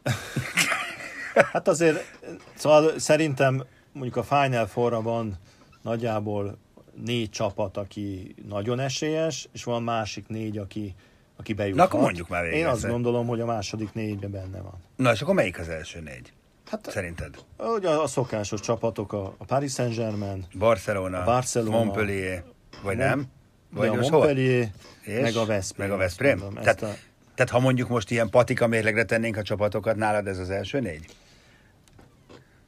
hát 1.52 1.68
azért, 1.68 2.18
szóval 2.54 2.98
szerintem 2.98 3.64
mondjuk 3.92 4.16
a 4.16 4.22
Final 4.22 4.66
four 4.66 5.02
van 5.02 5.38
nagyjából 5.82 6.58
négy 7.04 7.30
csapat, 7.30 7.76
aki 7.76 8.34
nagyon 8.48 8.80
esélyes, 8.80 9.48
és 9.52 9.64
van 9.64 9.82
másik 9.82 10.28
négy, 10.28 10.58
aki, 10.58 10.94
aki 11.36 11.52
bejuthat. 11.52 11.78
Na 11.78 11.84
akkor 11.84 12.00
mondjuk 12.00 12.28
már 12.28 12.42
végül. 12.42 12.58
Én 12.58 12.66
azt 12.66 12.86
gondolom, 12.86 13.26
hogy 13.26 13.40
a 13.40 13.46
második 13.46 13.92
négyben 13.92 14.30
benne 14.30 14.60
van. 14.60 14.74
Na 14.96 15.12
és 15.12 15.22
akkor 15.22 15.34
melyik 15.34 15.58
az 15.58 15.68
első 15.68 16.00
négy? 16.00 16.32
Hát, 16.70 16.90
Szerinted? 16.90 17.34
Ugye 17.76 17.88
a 17.88 18.06
szokásos 18.06 18.60
csapatok, 18.60 19.12
a, 19.12 19.34
a 19.38 19.44
Paris 19.44 19.72
Saint-Germain, 19.72 20.46
Barcelona, 20.58 21.20
a 21.20 21.24
Barcelona 21.24 21.76
Montpellier, 21.76 22.44
vagy 22.82 22.96
nem? 22.96 23.26
Vagy 23.70 23.88
a 23.88 23.94
Montpellier, 23.94 24.68
és? 25.02 25.20
meg 25.20 25.36
a 25.36 25.44
Veszprém. 25.44 25.88
Meg 25.88 25.96
a 25.96 25.98
Veszprém? 26.00 26.38
Tehát, 26.54 26.82
a... 26.82 26.94
tehát 27.34 27.50
ha 27.50 27.58
mondjuk 27.58 27.88
most 27.88 28.10
ilyen 28.10 28.30
patika 28.30 28.66
mérlegre 28.66 29.04
tennénk 29.04 29.36
a 29.36 29.42
csapatokat, 29.42 29.96
nálad 29.96 30.26
ez 30.26 30.38
az 30.38 30.50
első 30.50 30.80
négy? 30.80 31.06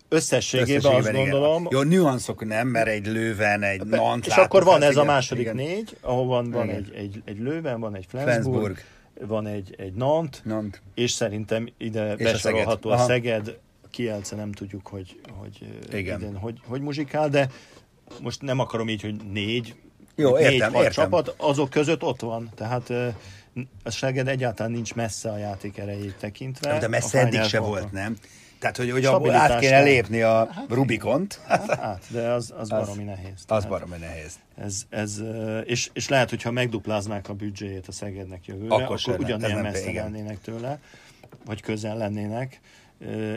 Összességében, 0.08 0.76
Összességében 0.76 0.98
azt 0.98 1.08
igen. 1.08 1.20
gondolom. 1.20 1.66
Jó, 1.70 1.82
nüanszok 1.82 2.44
nem, 2.46 2.68
mert 2.68 2.88
egy 2.88 3.06
lőven, 3.06 3.62
egy 3.62 3.86
Be, 3.86 3.96
Nant 3.96 4.26
És 4.26 4.36
akkor 4.36 4.64
van 4.64 4.82
ez 4.82 4.90
igen, 4.90 5.02
a 5.02 5.06
második 5.06 5.42
igen. 5.42 5.54
négy, 5.54 5.96
ahol 6.00 6.26
van, 6.26 6.50
van 6.50 6.68
egy, 6.68 6.92
egy, 6.94 7.22
egy 7.24 7.38
lőven, 7.38 7.80
van 7.80 7.96
egy 7.96 8.06
Flensburg, 8.08 8.42
Flensburg. 8.42 8.84
van 9.28 9.46
egy, 9.46 9.74
egy 9.78 9.92
Nant, 9.92 10.40
Nant, 10.44 10.82
és 10.94 11.10
szerintem 11.10 11.68
ide 11.78 12.14
és 12.14 12.24
besorolható 12.24 12.90
a 12.90 12.98
Szeged. 12.98 13.40
A 13.40 13.44
Szeged 13.44 13.58
Kielce 13.90 14.36
nem 14.36 14.52
tudjuk, 14.52 14.86
hogy, 14.86 15.20
hogy, 15.38 15.82
Igen. 15.92 16.20
Idén, 16.20 16.36
hogy, 16.36 16.60
hogy 16.66 16.80
muzsikál, 16.80 17.28
de 17.28 17.48
most 18.22 18.42
nem 18.42 18.58
akarom 18.58 18.88
így, 18.88 19.02
hogy 19.02 19.16
négy, 19.32 19.74
Jó, 20.14 20.36
négy 20.36 20.52
értem, 20.52 20.74
értem. 20.74 20.90
csapat, 20.90 21.34
azok 21.36 21.70
között 21.70 22.02
ott 22.02 22.20
van. 22.20 22.50
Tehát 22.54 22.90
a 23.82 23.90
Szeged 23.90 24.28
egyáltalán 24.28 24.72
nincs 24.72 24.94
messze 24.94 25.30
a 25.30 25.36
játék 25.36 25.78
erejét 25.78 26.16
tekintve. 26.18 26.78
De 26.78 26.88
messze 26.88 27.18
eddig 27.18 27.42
se 27.42 27.58
volt, 27.58 27.92
nem? 27.92 28.16
Tehát, 28.60 28.76
hogy, 28.76 28.90
hogy 28.90 29.04
abból 29.04 29.34
át 29.34 29.58
kéne 29.58 29.82
lépni 29.82 30.22
a 30.22 30.48
hát, 30.52 30.66
Rubikont. 30.68 31.40
Hát, 31.46 31.74
hát, 31.74 32.04
de 32.08 32.28
az, 32.28 32.52
az, 32.56 32.60
az 32.60 32.68
baromi 32.68 33.02
nehéz. 33.02 33.44
Az 33.46 33.64
baromi 33.64 33.96
nehéz. 33.96 34.38
Ez, 34.56 34.82
ez, 34.88 35.22
és, 35.64 35.90
és 35.92 36.08
lehet, 36.08 36.30
hogyha 36.30 36.50
megdupláznák 36.50 37.28
a 37.28 37.34
büdzséjét 37.34 37.88
a 37.88 37.92
Szegednek 37.92 38.46
jövőre, 38.46 38.74
akkor, 38.74 39.00
akkor 39.04 39.20
ugyanilyen 39.20 39.58
messze 39.58 39.92
lennének 39.92 40.40
tőle, 40.40 40.80
vagy 41.44 41.60
közel 41.62 41.96
lennének. 41.96 42.60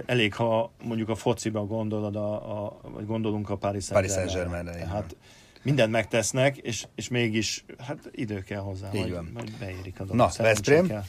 Elég, 0.05 0.33
ha 0.33 0.71
mondjuk 0.83 1.09
a 1.09 1.15
fociba 1.15 1.65
gondolod, 1.65 2.15
a, 2.15 2.65
a, 2.65 2.79
vagy 2.81 3.05
gondolunk 3.05 3.49
a 3.49 3.55
Paris 3.55 3.85
Saint-Germain. 3.85 4.65
Paris 4.65 4.81
hát 4.81 5.15
mindent 5.61 5.91
megtesznek, 5.91 6.57
és, 6.57 6.87
és 6.95 7.07
mégis 7.07 7.65
hát 7.77 8.09
idő 8.11 8.39
kell 8.39 8.59
hozzá, 8.59 8.89
Így 8.93 9.11
majd, 9.11 9.31
majd 9.31 9.51
beérik 9.59 9.99
a 9.99 10.03
dolog. 10.03 10.15
Na, 10.15 10.43
Veszprém? 10.43 11.03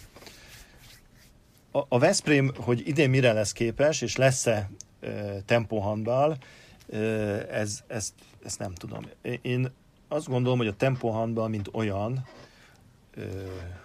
A, 1.70 1.84
a 1.88 1.98
Veszprém, 1.98 2.52
hogy 2.56 2.88
idén 2.88 3.10
mire 3.10 3.32
lesz 3.32 3.52
képes, 3.52 4.00
és 4.00 4.16
lesz-e 4.16 4.70
e, 5.00 5.40
tempóhandball, 5.44 6.36
e, 6.92 6.98
ez, 7.50 7.80
ezt, 7.86 8.12
ezt 8.44 8.58
nem 8.58 8.74
tudom. 8.74 9.04
Én 9.42 9.70
azt 10.08 10.28
gondolom, 10.28 10.58
hogy 10.58 10.66
a 10.66 10.76
tempóhandball, 10.76 11.48
mint 11.48 11.68
olyan, 11.72 12.26
e, 13.16 13.22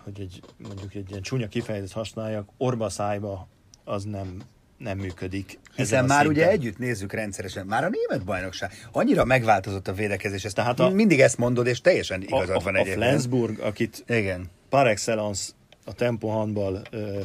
hogy 0.03 0.19
egy, 0.19 0.41
mondjuk 0.58 0.93
egy 0.93 1.10
ilyen 1.10 1.21
csúnya 1.21 1.47
kifejezést 1.47 1.93
használjak, 1.93 2.49
orba 2.58 2.89
szájba 2.89 3.47
az 3.84 4.03
nem 4.03 4.41
nem 4.80 4.98
működik. 4.98 5.60
Hiszen 5.76 6.06
már 6.06 6.24
szinten. 6.24 6.44
ugye 6.44 6.50
együtt 6.50 6.78
nézzük 6.78 7.13
rendszeresen, 7.13 7.65
már 7.65 7.84
a 7.84 7.89
német 7.89 8.26
bajnokság. 8.26 8.72
Annyira 8.92 9.26
megváltozott 9.26 9.88
a 9.88 9.94
védekezés, 9.94 10.46
ezt 10.46 10.56
Tehát 10.56 10.80
a, 10.80 10.89
mindig 10.89 11.20
ezt 11.20 11.38
mondod, 11.38 11.68
és 11.68 11.82
teljesen 11.82 12.22
igazad 12.22 12.56
a, 12.56 12.60
van 12.60 12.76
egyébként. 12.76 12.98
A 12.98 13.06
Flensburg, 13.06 13.60
akit 13.60 14.04
Igen. 14.08 14.50
par 14.70 14.88
excellence 14.88 15.52
a 15.86 15.94
tempo 15.94 16.28
handball 16.28 16.82
ö, 16.92 17.20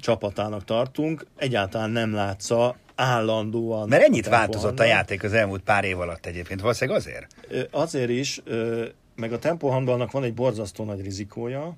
csapatának 0.00 0.64
tartunk, 0.64 1.26
egyáltalán 1.36 1.90
nem 1.90 2.14
látsza 2.14 2.76
állandóan. 2.94 3.88
Mert 3.88 4.02
ennyit 4.02 4.26
a 4.26 4.30
változott 4.30 4.80
a 4.80 4.84
játék 4.84 5.22
az 5.22 5.32
elmúlt 5.32 5.62
pár 5.62 5.84
év 5.84 6.00
alatt 6.00 6.26
egyébként, 6.26 6.60
valószínűleg 6.60 7.00
azért? 7.00 7.26
Ö, 7.48 7.60
azért 7.70 8.10
is, 8.10 8.40
ö, 8.44 8.84
meg 9.16 9.32
a 9.32 9.38
tempo 9.38 9.68
handballnak 9.68 10.10
van 10.10 10.24
egy 10.24 10.34
borzasztó 10.34 10.84
nagy 10.84 11.02
rizikója, 11.02 11.76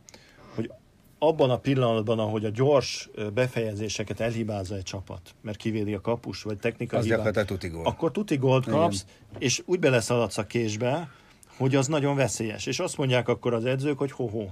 abban 1.22 1.50
a 1.50 1.56
pillanatban, 1.56 2.18
ahogy 2.18 2.44
a 2.44 2.48
gyors 2.48 3.10
befejezéseket 3.34 4.20
elhibázza 4.20 4.74
egy 4.74 4.82
csapat, 4.82 5.20
mert 5.40 5.56
kivédi 5.56 5.94
a 5.94 6.00
kapus, 6.00 6.42
vagy 6.42 6.58
technikai 6.58 6.98
az 6.98 7.04
hibát, 7.04 7.46
tuti 7.46 7.68
gól. 7.68 7.86
akkor 7.86 8.10
tuti 8.10 8.36
gólt 8.36 8.66
kapsz, 8.66 9.04
Igen. 9.28 9.42
és 9.42 9.62
úgy 9.64 9.78
beleszaladsz 9.78 10.38
a 10.38 10.46
késbe, 10.46 11.08
hogy 11.56 11.74
az 11.74 11.86
nagyon 11.86 12.16
veszélyes. 12.16 12.66
És 12.66 12.78
azt 12.78 12.96
mondják 12.96 13.28
akkor 13.28 13.54
az 13.54 13.64
edzők, 13.64 13.98
hogy 13.98 14.10
ho-ho. 14.10 14.46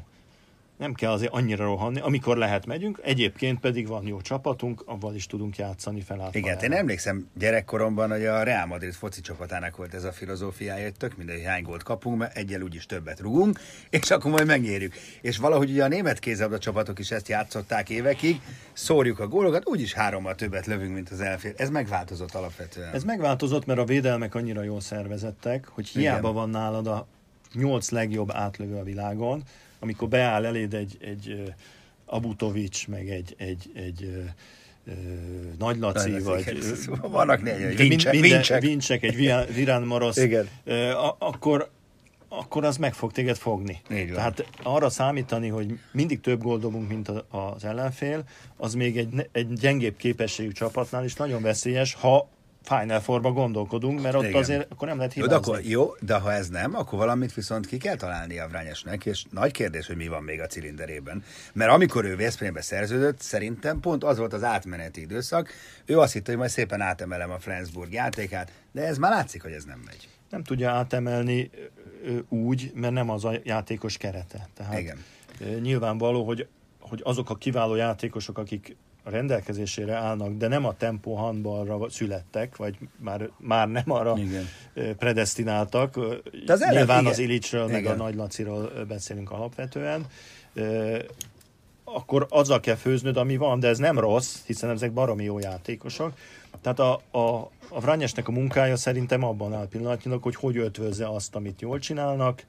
Nem 0.80 0.94
kell 0.94 1.10
azért 1.10 1.32
annyira 1.32 1.64
rohanni, 1.64 2.00
amikor 2.00 2.36
lehet 2.36 2.66
megyünk, 2.66 3.00
egyébként 3.02 3.60
pedig 3.60 3.86
van 3.86 4.06
jó 4.06 4.20
csapatunk, 4.20 4.82
abban 4.86 5.14
is 5.14 5.26
tudunk 5.26 5.56
játszani 5.56 6.00
felállt 6.00 6.34
Igen, 6.34 6.58
én 6.58 6.72
emlékszem 6.72 7.30
gyerekkoromban, 7.38 8.10
hogy 8.10 8.24
a 8.24 8.42
Real 8.42 8.66
Madrid 8.66 8.92
foci 8.92 9.20
csapatának 9.20 9.76
volt 9.76 9.94
ez 9.94 10.04
a 10.04 10.12
filozófiája, 10.12 10.82
hogy 10.82 10.94
tök 10.94 11.16
mindegy, 11.16 11.42
hány 11.44 11.62
gólt 11.62 11.82
kapunk, 11.82 12.18
mert 12.18 12.36
egyel 12.36 12.62
úgyis 12.62 12.86
többet 12.86 13.20
rugunk, 13.20 13.60
és 13.90 14.10
akkor 14.10 14.30
majd 14.30 14.46
megnyerjük. 14.46 14.94
És 15.20 15.36
valahogy 15.36 15.70
ugye 15.70 15.84
a 15.84 15.88
német 15.88 16.18
kézabda 16.18 16.58
csapatok 16.58 16.98
is 16.98 17.10
ezt 17.10 17.28
játszották 17.28 17.90
évekig, 17.90 18.40
szórjuk 18.72 19.18
a 19.18 19.28
gólokat, 19.28 19.68
úgyis 19.68 19.92
hárommal 19.92 20.34
többet 20.34 20.66
lövünk, 20.66 20.94
mint 20.94 21.10
az 21.10 21.20
elfér. 21.20 21.54
Ez 21.56 21.70
megváltozott 21.70 22.34
alapvetően. 22.34 22.94
Ez 22.94 23.04
megváltozott, 23.04 23.66
mert 23.66 23.78
a 23.78 23.84
védelmek 23.84 24.34
annyira 24.34 24.62
jól 24.62 24.80
szervezettek, 24.80 25.68
hogy 25.68 25.88
hiába 25.88 26.18
Igen. 26.18 26.32
van 26.32 26.50
nálad 26.50 26.86
a 26.86 27.06
nyolc 27.52 27.90
legjobb 27.90 28.30
átlövő 28.32 28.76
a 28.76 28.82
világon, 28.82 29.42
amikor 29.80 30.08
beáll 30.08 30.44
eléd 30.44 30.74
egy, 30.74 30.96
egy 31.00 31.52
Abutovics, 32.04 32.88
meg 32.88 33.10
egy, 33.10 33.34
egy, 33.38 33.70
egy 33.74 34.28
Nagy 35.58 35.78
Laci, 35.78 36.10
Nagy 36.10 36.22
vagy... 36.24 36.60
Szóval 36.60 37.10
vannak 37.10 37.40
mind- 37.40 37.76
Vincsek- 37.76 38.20
Vincsek. 38.20 38.60
Vincsek, 38.60 39.02
egy 39.02 39.16
Virán- 39.54 39.82
Morosz, 39.82 40.16
Igen. 40.16 40.48
akkor 41.18 41.70
akkor 42.32 42.64
az 42.64 42.76
meg 42.76 42.94
fog 42.94 43.12
téged 43.12 43.36
fogni. 43.36 43.80
Így 43.90 44.06
van. 44.06 44.14
Tehát 44.14 44.46
arra 44.62 44.88
számítani, 44.90 45.48
hogy 45.48 45.78
mindig 45.92 46.20
több 46.20 46.42
gól 46.42 46.58
dobunk, 46.58 46.88
mint 46.88 47.08
az 47.28 47.64
ellenfél, 47.64 48.24
az 48.56 48.74
még 48.74 48.98
egy, 48.98 49.28
egy 49.32 49.52
gyengébb 49.52 49.96
képességű 49.96 50.52
csapatnál 50.52 51.04
is 51.04 51.14
nagyon 51.14 51.42
veszélyes, 51.42 51.94
ha 51.94 52.28
Final 52.62 53.00
Fourba 53.00 53.32
gondolkodunk, 53.32 54.00
mert 54.02 54.14
ott 54.14 54.22
Igen. 54.22 54.34
azért 54.34 54.72
akkor 54.72 54.88
nem 54.88 54.96
lehet 54.96 55.14
Jó 55.14 55.26
de, 55.26 55.34
hibázni. 55.34 55.52
akkor, 55.52 55.64
jó, 55.70 55.94
de 56.00 56.14
ha 56.14 56.32
ez 56.32 56.48
nem, 56.48 56.74
akkor 56.74 56.98
valamit 56.98 57.34
viszont 57.34 57.66
ki 57.66 57.76
kell 57.76 57.96
találni 57.96 58.38
a 58.38 58.48
Vrányesnek, 58.48 59.06
és 59.06 59.24
nagy 59.30 59.50
kérdés, 59.52 59.86
hogy 59.86 59.96
mi 59.96 60.08
van 60.08 60.22
még 60.22 60.40
a 60.40 60.46
cilinderében. 60.46 61.24
Mert 61.52 61.70
amikor 61.70 62.04
ő 62.04 62.16
Veszprémbe 62.16 62.60
szerződött, 62.60 63.20
szerintem 63.20 63.80
pont 63.80 64.04
az 64.04 64.18
volt 64.18 64.32
az 64.32 64.42
átmeneti 64.42 65.00
időszak, 65.00 65.50
ő 65.84 65.98
azt 65.98 66.12
hitte, 66.12 66.30
hogy 66.30 66.38
majd 66.38 66.50
szépen 66.50 66.80
átemelem 66.80 67.30
a 67.30 67.38
Flensburg 67.38 67.92
játékát, 67.92 68.52
de 68.72 68.86
ez 68.86 68.98
már 68.98 69.10
látszik, 69.10 69.42
hogy 69.42 69.52
ez 69.52 69.64
nem 69.64 69.82
megy. 69.86 70.08
nem 70.30 70.42
tudja 70.42 70.70
átemelni 70.70 71.50
úgy, 72.28 72.70
mert 72.74 72.92
nem 72.92 73.10
az 73.10 73.24
a 73.24 73.32
játékos 73.44 73.96
kerete. 73.96 74.48
Tehát 74.54 74.78
Igen. 74.78 75.04
nyilvánvaló, 75.60 76.24
hogy, 76.24 76.46
hogy 76.80 77.00
azok 77.04 77.30
a 77.30 77.34
kiváló 77.36 77.74
játékosok, 77.74 78.38
akik 78.38 78.76
a 79.02 79.10
rendelkezésére 79.10 79.94
állnak, 79.94 80.36
de 80.36 80.48
nem 80.48 80.64
a 80.64 80.76
tempó 80.76 81.14
handballra 81.14 81.90
születtek, 81.90 82.56
vagy 82.56 82.78
már, 82.96 83.30
már 83.38 83.68
nem 83.68 83.84
arra 83.86 84.14
Igen. 84.18 84.48
predestináltak. 84.96 85.94
De 86.46 86.52
az 86.52 86.66
Nyilván 86.70 87.00
igen. 87.00 87.12
az 87.12 87.18
Ilicsről, 87.18 87.66
meg 87.66 87.86
a. 87.86 87.94
Nagy 87.94 88.14
Laciról 88.14 88.84
beszélünk 88.88 89.30
alapvetően. 89.30 90.06
Akkor 91.84 92.26
azzal 92.28 92.60
kell 92.60 92.74
főznöd, 92.74 93.16
ami 93.16 93.36
van, 93.36 93.60
de 93.60 93.68
ez 93.68 93.78
nem 93.78 93.98
rossz, 93.98 94.36
hiszen 94.46 94.70
ezek 94.70 94.92
baromi 94.92 95.24
jó 95.24 95.38
játékosok. 95.38 96.12
Tehát 96.62 96.78
a, 96.78 97.00
a, 97.18 97.50
a 97.68 97.80
Vranyesnek 97.80 98.28
a 98.28 98.32
munkája 98.32 98.76
szerintem 98.76 99.24
abban 99.24 99.54
áll 99.54 99.68
pillanatnyilag, 99.68 100.22
hogy 100.22 100.34
hogy 100.34 100.56
ötvözze 100.56 101.08
azt, 101.08 101.34
amit 101.34 101.60
jól 101.60 101.78
csinálnak, 101.78 102.42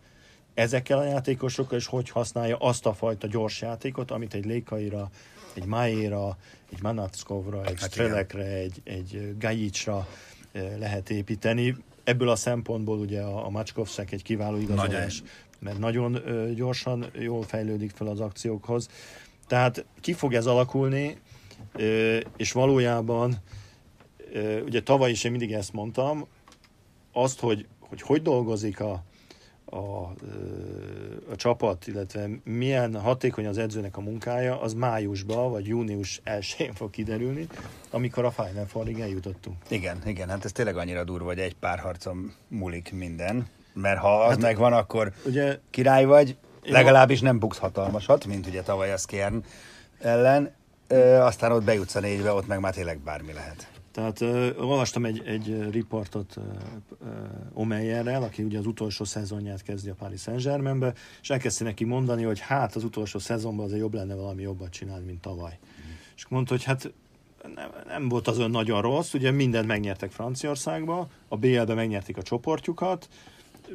ezekkel 0.54 0.98
a 0.98 1.04
játékosokkal, 1.04 1.78
és 1.78 1.86
hogy 1.86 2.10
használja 2.10 2.58
azt 2.58 2.86
a 2.86 2.94
fajta 2.94 3.28
gyors 3.28 3.62
játékot, 3.62 4.12
amit 4.12 4.34
egy 4.34 4.46
Lékaira, 4.46 5.10
egy 5.54 5.66
Maéra, 5.66 6.38
egy 6.72 6.82
Manackovra, 6.82 7.66
egy 7.66 7.80
Hát 7.80 7.92
Strelekre, 7.92 8.46
egy, 8.46 8.82
egy 8.84 9.36
Gajicsra 9.40 10.08
eh, 10.52 10.76
lehet 10.80 11.10
építeni. 11.10 11.76
Ebből 12.04 12.30
a 12.30 12.36
szempontból 12.36 13.00
ugye 13.00 13.22
a, 13.22 13.46
a 13.46 13.50
Macskovszek 13.50 14.12
egy 14.12 14.24
kiváló 14.24 14.58
igazolás, 14.58 15.24
mert 15.60 15.80
nagyon 15.80 16.22
gyorsan, 16.56 17.06
jól 17.20 17.44
fejlődik 17.44 17.92
fel 17.92 18.08
az 18.08 18.20
akciókhoz. 18.20 18.90
Tehát 19.48 19.86
ki 20.00 20.14
fog 20.14 20.34
ez 20.34 20.46
alakulni, 20.46 21.18
és 22.38 22.52
valójában 22.52 23.36
ugye 24.66 24.82
tavaly 24.82 25.12
is 25.12 25.24
én 25.24 25.32
mindig 25.32 25.54
ezt 25.54 25.74
mondtam, 25.74 26.28
azt, 27.12 27.40
hogy 27.40 27.68
hogy, 27.92 28.02
hogy 28.02 28.22
dolgozik 28.22 28.80
a, 28.80 29.04
a, 29.72 30.14
a 31.32 31.36
csapat, 31.36 31.88
illetve 31.88 32.30
milyen 32.44 33.00
hatékony 33.00 33.48
az 33.48 33.58
edzőnek 33.58 33.98
a 33.98 34.02
munkája, 34.02 34.62
az 34.62 34.74
májusban 34.74 35.52
vagy 35.52 35.68
június 35.68 36.22
1-én 36.26 36.74
fog 36.74 36.90
kiderülni, 36.90 37.48
amikor 37.90 38.26
a 38.26 38.32
Final 38.32 38.66
Fourig 38.66 39.00
eljutottunk. 39.00 39.56
Igen, 39.68 40.02
igen, 40.06 40.30
hát 40.30 40.46
ez 40.46 40.52
tényleg 40.52 40.78
annyira 40.78 41.04
durva, 41.04 41.26
hogy 41.26 41.40
egy 41.40 41.56
pár 41.56 41.80
harcon 41.80 42.34
múlik 42.48 42.92
minden, 42.94 43.48
mert 43.74 44.00
ha 44.00 44.24
az 44.24 44.30
hát, 44.30 44.42
megvan, 44.42 44.74
akkor 44.74 45.12
Ugye 45.26 45.60
király 45.70 46.06
vagy, 46.06 46.38
legalábbis 46.64 47.22
nem 47.22 47.40
buksz 47.40 47.58
hatalmasat, 47.58 48.26
mint 48.26 48.48
ugye 48.48 48.62
tavaly 48.62 48.92
a 48.92 48.98
Skjern 48.98 49.44
ellen, 50.00 50.52
Ö, 50.92 51.16
aztán 51.16 51.52
ott 51.52 51.64
bejutsz 51.64 51.96
a 51.96 52.00
négybe, 52.00 52.32
ott 52.32 52.48
meg 52.48 52.60
már 52.60 52.74
tényleg 52.74 53.00
bármi 53.00 53.34
lehet. 53.34 53.68
Tehát 53.92 54.22
uh, 54.22 54.50
olvastam 54.58 55.06
egy, 55.06 55.22
egy 55.26 55.70
riportot 55.72 56.38
Omeyerrel, 57.54 58.24
aki 58.24 58.44
ugye 58.44 58.58
az 58.58 58.66
utolsó 58.66 59.04
szezonját 59.04 59.62
kezdi 59.62 59.90
a 59.90 59.94
Paris 59.94 60.22
Saint-Germainbe, 60.22 60.94
és 61.22 61.30
elkezdte 61.30 61.64
neki 61.64 61.84
mondani, 61.84 62.24
hogy 62.24 62.40
hát 62.40 62.76
az 62.76 62.84
utolsó 62.84 63.20
szezonban 63.20 63.66
azért 63.66 63.82
jobb 63.82 63.94
lenne 63.94 64.16
valami 64.16 64.42
jobbat 64.42 64.70
csinálni, 64.70 65.06
mint 65.06 65.22
tavaly. 65.22 65.60
És 66.16 66.28
mondta, 66.28 66.54
hogy 66.54 66.64
hát 66.64 66.94
nem, 67.56 67.70
nem 67.88 68.10
volt 68.10 68.28
az 68.28 68.38
olyan 68.38 68.52
nagyon 68.52 68.82
rossz, 68.82 69.14
ugye 69.14 69.32
mindent 69.32 69.68
megnyertek 69.68 70.12
Franciaországba, 70.12 71.08
a 71.28 71.38
BL-be 71.38 71.74
megnyerték 71.74 72.18
a 72.18 72.22
csoportjukat, 72.22 73.08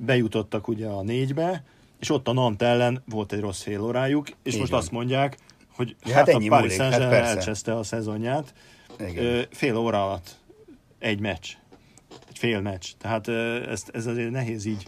bejutottak 0.00 0.68
ugye 0.68 0.86
a 0.86 1.02
négybe, 1.02 1.64
és 1.98 2.10
ott 2.10 2.28
a 2.28 2.32
Nant 2.32 2.62
ellen 2.62 3.02
volt 3.08 3.32
egy 3.32 3.40
rossz 3.40 3.62
fél 3.62 3.80
órájuk, 3.82 4.28
és 4.42 4.52
Így 4.52 4.58
most 4.58 4.70
van. 4.70 4.80
azt 4.80 4.90
mondják, 4.90 5.36
hogy 5.74 5.96
Ja, 6.04 6.12
hát, 6.14 6.26
hát 6.26 6.28
a 6.28 6.30
ennyi 6.30 6.48
Paris 6.48 6.64
múlik, 6.64 6.80
hát 6.80 6.90
Saint-Germain 6.90 7.20
persze. 7.22 7.36
elcseszte 7.36 7.76
a 7.76 7.82
szezonját, 7.82 8.54
Igen. 8.98 9.46
Fél 9.50 9.76
óra 9.76 10.04
alatt 10.04 10.36
egy 10.98 11.20
meccs, 11.20 11.52
egy 12.28 12.38
fél 12.38 12.60
meccs. 12.60 12.86
Tehát 12.98 13.28
ezt, 13.68 13.88
ez 13.88 14.06
azért 14.06 14.30
nehéz 14.30 14.64
így 14.64 14.86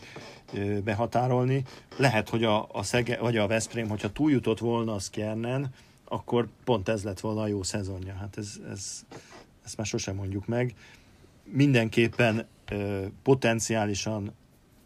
behatárolni. 0.85 1.64
Lehet, 1.97 2.29
hogy 2.29 2.44
a, 2.44 2.68
a 2.73 2.83
Szege, 2.83 3.18
vagy 3.18 3.37
a 3.37 3.47
Veszprém, 3.47 3.88
hogyha 3.88 4.12
túljutott 4.12 4.59
volna 4.59 4.94
a 4.94 4.99
Skjernen, 4.99 5.75
akkor 6.05 6.49
pont 6.64 6.88
ez 6.88 7.05
lett 7.05 7.21
volna 7.21 7.40
a 7.40 7.47
jó 7.47 7.62
szezonja. 7.62 8.14
Hát 8.14 8.38
ez, 8.38 8.61
ez, 8.71 9.05
ezt 9.64 9.77
már 9.77 9.87
sosem 9.87 10.14
mondjuk 10.14 10.47
meg. 10.47 10.75
Mindenképpen 11.44 12.47
ö, 12.71 13.07
potenciálisan 13.23 14.35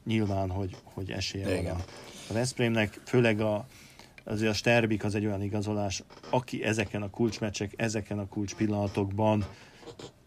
nyilván, 0.05 0.51
hogy, 0.51 0.77
hogy 0.83 1.11
esélye 1.11 1.45
van 1.45 1.57
Igen. 1.57 1.75
a, 1.75 1.85
a 2.29 2.33
Veszprémnek, 2.33 3.01
főleg 3.05 3.41
a, 3.41 3.67
azért 4.25 4.51
a 4.51 4.55
Sterbik 4.55 5.05
az 5.05 5.15
egy 5.15 5.27
olyan 5.27 5.43
igazolás, 5.43 6.03
aki 6.31 6.65
ezeken 6.65 7.03
a 7.03 7.11
kulcsmeccsek, 7.11 7.73
ezeken 7.77 8.19
a 8.19 8.29
kulcs 8.29 8.55
pillanatokban 8.55 9.45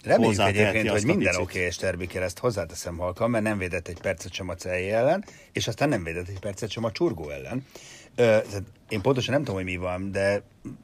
Reméljük 0.05 0.39
egyébként, 0.39 0.89
hogy 0.89 1.03
a 1.03 1.05
minden 1.05 1.35
oké, 1.35 1.59
és 1.59 1.75
Terbiker 1.75 2.21
ezt 2.21 2.39
hozzáteszem 2.39 2.97
halkan, 2.97 3.29
mert 3.29 3.43
nem 3.43 3.57
védett 3.57 3.87
egy 3.87 4.01
percet 4.01 4.33
sem 4.33 4.49
a 4.49 4.55
Celje 4.55 4.97
ellen, 4.97 5.25
és 5.51 5.67
aztán 5.67 5.89
nem 5.89 6.03
védett 6.03 6.27
egy 6.27 6.39
percet 6.39 6.69
sem 6.69 6.83
a 6.83 6.91
Csurgó 6.91 7.29
ellen. 7.29 7.65
Ö, 8.15 8.37
én 8.89 9.01
pontosan 9.01 9.33
nem 9.33 9.43
tudom, 9.43 9.55
hogy 9.55 9.71
mi 9.71 9.77
van, 9.77 10.11
de 10.11 10.41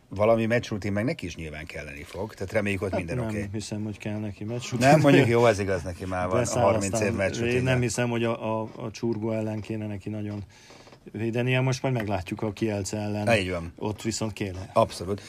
valami 0.09 0.45
meccsrutin 0.45 0.91
meg 0.91 1.05
neki 1.05 1.25
is 1.25 1.35
nyilván 1.35 1.65
kelleni 1.65 2.03
fog, 2.03 2.33
tehát 2.33 2.53
reméljük, 2.53 2.81
hogy 2.81 2.91
minden 2.91 3.15
nem 3.15 3.25
oké. 3.25 3.49
hiszem, 3.51 3.83
hogy 3.83 3.97
kell 3.97 4.19
neki 4.19 4.43
meccs. 4.43 4.71
Nem, 4.79 4.99
mondjuk 4.99 5.27
jó, 5.27 5.45
ez 5.45 5.59
igaz 5.59 5.81
neki 5.81 6.05
már 6.05 6.27
van, 6.27 6.35
a 6.35 6.39
Beszáll 6.39 6.63
30 6.63 6.93
aztán- 6.93 7.09
év 7.09 7.15
meccsrutin. 7.15 7.55
Én 7.55 7.63
nem 7.63 7.81
hiszem, 7.81 8.09
hogy 8.09 8.23
a, 8.23 8.61
a, 8.61 8.69
a 8.75 8.91
csurgó 8.91 9.31
ellen 9.31 9.59
kéne 9.59 9.87
neki 9.87 10.09
nagyon 10.09 10.43
védenie. 11.11 11.59
Most 11.59 11.81
majd 11.81 11.93
meglátjuk 11.93 12.41
a 12.41 12.51
Kielce 12.51 12.97
ellen. 12.97 13.37
Így 13.39 13.49
van. 13.49 13.73
Ott 13.77 14.01
viszont 14.01 14.33
kéne. 14.33 14.69
Abszolút. 14.73 15.21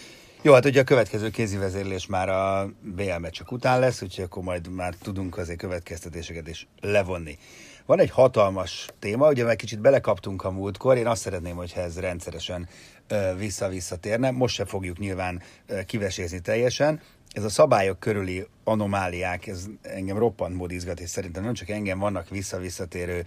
Jó, 0.44 0.52
hát 0.52 0.64
ugye 0.64 0.80
a 0.80 0.84
következő 0.84 1.30
kézi 1.30 1.56
vezérlés 1.56 2.06
már 2.06 2.28
a 2.28 2.70
BL 2.80 3.16
meccsek 3.20 3.52
után 3.52 3.80
lesz, 3.80 4.02
úgyhogy 4.02 4.24
akkor 4.24 4.42
majd 4.42 4.68
már 4.68 4.94
tudunk 4.94 5.38
azért 5.38 5.58
következtetéseket 5.58 6.48
is 6.48 6.68
levonni. 6.80 7.38
Van 7.86 8.00
egy 8.00 8.10
hatalmas 8.10 8.88
téma, 8.98 9.28
ugye 9.28 9.44
meg 9.44 9.56
kicsit 9.56 9.80
belekaptunk 9.80 10.44
a 10.44 10.50
múltkor, 10.50 10.96
én 10.96 11.06
azt 11.06 11.22
szeretném, 11.22 11.56
hogyha 11.56 11.80
ez 11.80 11.98
rendszeresen 11.98 12.68
ö, 13.08 13.34
vissza-vissza 13.38 13.96
térne. 13.96 14.30
Most 14.30 14.54
se 14.54 14.64
fogjuk 14.64 14.98
nyilván 14.98 15.42
kivesézni 15.86 16.40
teljesen. 16.40 17.00
Ez 17.32 17.44
a 17.44 17.48
szabályok 17.48 18.00
körüli 18.00 18.46
anomáliák, 18.64 19.46
ez 19.46 19.66
engem 19.82 20.18
roppant 20.18 20.56
mód 20.56 20.70
izgat, 20.70 21.00
és 21.00 21.08
szerintem 21.08 21.44
nem 21.44 21.54
csak 21.54 21.68
engem 21.68 21.98
vannak 21.98 22.28
vissza-visszatérő 22.28 23.26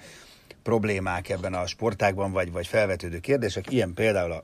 problémák 0.65 1.29
ebben 1.29 1.53
a 1.53 1.67
sportágban, 1.67 2.31
vagy, 2.31 2.51
vagy 2.51 2.67
felvetődő 2.67 3.19
kérdések, 3.19 3.71
ilyen 3.71 3.93
például 3.93 4.31
a 4.31 4.43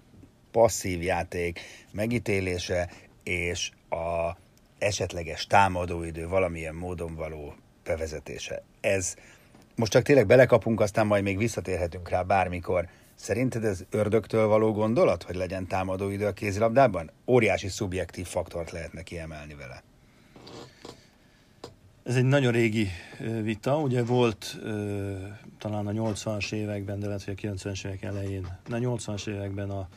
passzív 0.51 1.01
játék 1.01 1.59
megítélése 1.91 2.89
és 3.23 3.71
a 3.89 4.37
esetleges 4.77 5.47
támadóidő 5.47 6.27
valamilyen 6.27 6.75
módon 6.75 7.15
való 7.15 7.55
bevezetése. 7.83 8.63
Ez 8.81 9.15
most 9.75 9.91
csak 9.91 10.03
tényleg 10.03 10.25
belekapunk, 10.25 10.79
aztán 10.79 11.07
majd 11.07 11.23
még 11.23 11.37
visszatérhetünk 11.37 12.09
rá 12.09 12.21
bármikor. 12.21 12.87
Szerinted 13.15 13.63
ez 13.63 13.83
ördögtől 13.89 14.47
való 14.47 14.71
gondolat, 14.71 15.23
hogy 15.23 15.35
legyen 15.35 15.67
támadóidő 15.67 16.25
a 16.25 16.33
kézilabdában? 16.33 17.11
Óriási 17.27 17.67
szubjektív 17.67 18.27
faktort 18.27 18.71
lehetne 18.71 19.01
kiemelni 19.01 19.53
vele. 19.53 19.83
Ez 22.03 22.15
egy 22.15 22.25
nagyon 22.25 22.51
régi 22.51 22.87
vita, 23.41 23.79
ugye 23.79 24.03
volt 24.03 24.59
talán 25.57 25.87
a 25.87 25.91
80-as 25.91 26.51
években, 26.51 26.99
de 26.99 27.05
lehet, 27.05 27.23
hogy 27.23 27.39
a 27.43 27.47
90-es 27.47 27.85
évek 27.85 28.03
elején, 28.03 28.57
na 28.67 28.77
80-as 28.79 29.27
években 29.27 29.69
a, 29.69 29.87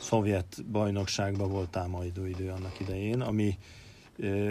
szovjet 0.00 0.64
bajnokságban 0.70 1.50
volt 1.50 1.70
támadó 1.70 2.24
idő 2.24 2.50
annak 2.50 2.80
idején, 2.80 3.20
ami 3.20 3.58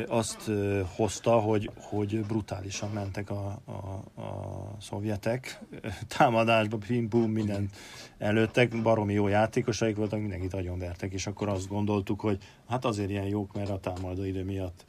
azt 0.08 0.52
hozta, 0.96 1.40
hogy, 1.40 1.72
hogy 1.76 2.26
brutálisan 2.26 2.90
mentek 2.90 3.30
a, 3.30 3.62
a, 3.66 4.22
a 4.22 4.76
szovjetek. 4.80 5.60
Támadásba, 6.18 6.78
pim 6.78 7.10
pum, 7.10 7.32
minden 7.32 7.70
előttek, 8.18 8.82
baromi 8.82 9.14
jó 9.14 9.28
játékosaik 9.28 9.96
voltak, 9.96 10.20
mindenkit 10.20 10.54
agyonvertek, 10.54 11.14
és 11.14 11.28
akkor 11.28 11.50
azt 11.50 11.68
gondoltuk, 11.68 12.20
hogy 12.20 12.38
hát 12.68 12.86
azért 12.86 13.10
ilyen 13.10 13.28
jók, 13.28 13.54
mert 13.54 13.70
a 13.70 13.80
támadó 13.80 14.24
idő 14.24 14.44
miatt. 14.44 14.86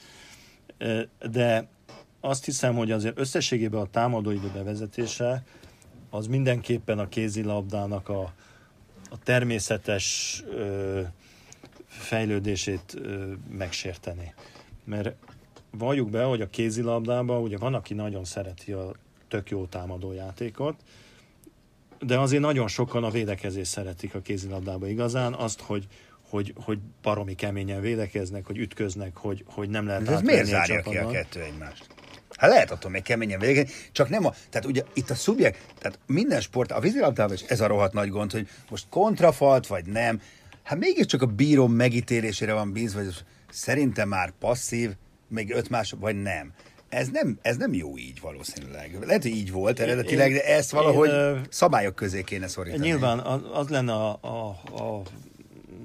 De 1.31 1.69
azt 2.21 2.45
hiszem, 2.45 2.75
hogy 2.75 2.91
azért 2.91 3.19
összességében 3.19 3.81
a 3.81 3.91
támadó 3.91 4.31
idő 4.31 4.51
bevezetése 4.55 5.45
az 6.11 6.27
mindenképpen 6.27 6.99
a 6.99 7.09
kézilabdának 7.09 8.09
a, 8.09 8.33
a 9.11 9.19
természetes 9.23 10.43
ö, 10.51 11.01
fejlődését 11.87 12.95
ö, 12.95 13.33
megsérteni. 13.51 14.35
Mert 14.85 15.15
valljuk 15.71 16.11
be, 16.11 16.23
hogy 16.23 16.41
a 16.41 16.51
kézilabdában 16.51 17.43
ugye 17.43 17.59
van, 17.59 17.75
aki 17.75 17.95
nagyon 17.95 18.25
szereti 18.25 18.73
a 18.73 18.93
tök 19.29 19.51
jó 19.51 19.67
támadó 19.67 20.13
játékot, 20.13 20.75
de 22.01 22.19
azért 22.19 22.43
nagyon 22.43 22.69
sokan 22.69 23.05
a 23.05 23.11
védekezést 23.11 23.71
szeretik 23.71 24.15
a 24.15 24.21
kézilabdában 24.21 24.89
igazán, 24.89 25.35
azt, 25.35 25.61
hogy, 25.61 25.87
hogy, 26.29 26.55
hogy 26.65 26.79
baromi 27.03 27.35
keményen 27.35 27.81
védekeznek, 27.81 28.47
hogy 28.47 28.59
ütköznek, 28.59 29.17
hogy, 29.17 29.45
hogy 29.47 29.69
nem 29.69 29.87
lehet 29.87 30.09
ez 30.09 30.21
miért 30.21 30.47
zárja 30.47 30.83
ki 30.83 30.97
a 30.97 31.09
kettő 31.09 31.43
egymást? 31.43 31.98
Hát 32.37 32.51
lehet 32.51 32.71
attól 32.71 32.91
még 32.91 33.03
keményen 33.03 33.39
végezni, 33.39 33.73
csak 33.93 34.09
nem 34.09 34.27
a, 34.27 34.35
tehát 34.51 34.67
ugye 34.67 34.83
itt 34.95 35.11
a 35.11 35.15
szubjekt, 35.15 35.59
tehát 35.79 35.99
minden 36.07 36.41
sport, 36.41 36.73
a 36.73 36.81
vízilabdában 36.81 37.35
is 37.35 37.43
ez 37.43 37.61
a 37.61 37.67
rohadt 37.67 37.93
nagy 37.93 38.09
gond, 38.09 38.33
hogy 38.33 38.49
most 38.71 38.87
kontrafalt 38.89 39.67
vagy 39.67 39.87
nem, 39.87 40.21
hát 40.63 40.79
mégiscsak 40.79 41.23
a 41.23 41.27
bíró 41.27 41.67
megítélésére 41.67 42.53
van 42.53 42.73
bízva, 42.73 43.03
hogy 43.03 43.25
szerintem 43.51 44.09
már 44.09 44.33
passzív, 44.39 44.91
még 45.29 45.55
öt 45.55 45.69
más, 45.69 45.95
vagy 46.01 46.23
nem. 46.23 46.53
Ez 46.89 47.09
nem, 47.09 47.39
ez 47.43 47.57
nem 47.57 47.73
jó 47.73 47.99
így 47.99 48.21
valószínűleg. 48.21 48.99
Lehet, 49.07 49.23
hogy 49.23 49.31
így 49.31 49.51
volt 49.51 49.81
eredetileg, 49.81 50.33
de 50.33 50.45
ezt 50.45 50.71
valahogy 50.71 51.09
én, 51.09 51.47
szabályok 51.51 51.95
közé 51.95 52.23
kéne 52.23 52.49
szorítani. 52.49 52.87
Nyilván 52.87 53.19
az, 53.19 53.41
az 53.53 53.69
lenne 53.69 53.93
a, 53.93 54.19
a, 54.21 54.49
a 54.83 55.03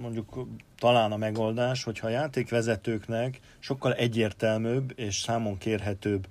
mondjuk 0.01 0.47
talán 0.83 1.11
a 1.11 1.17
megoldás, 1.17 1.83
hogyha 1.83 2.07
a 2.07 2.09
játékvezetőknek 2.09 3.39
sokkal 3.59 3.93
egyértelműbb 3.93 4.93
és 4.95 5.19
számon 5.19 5.57
kérhetőbb 5.57 6.27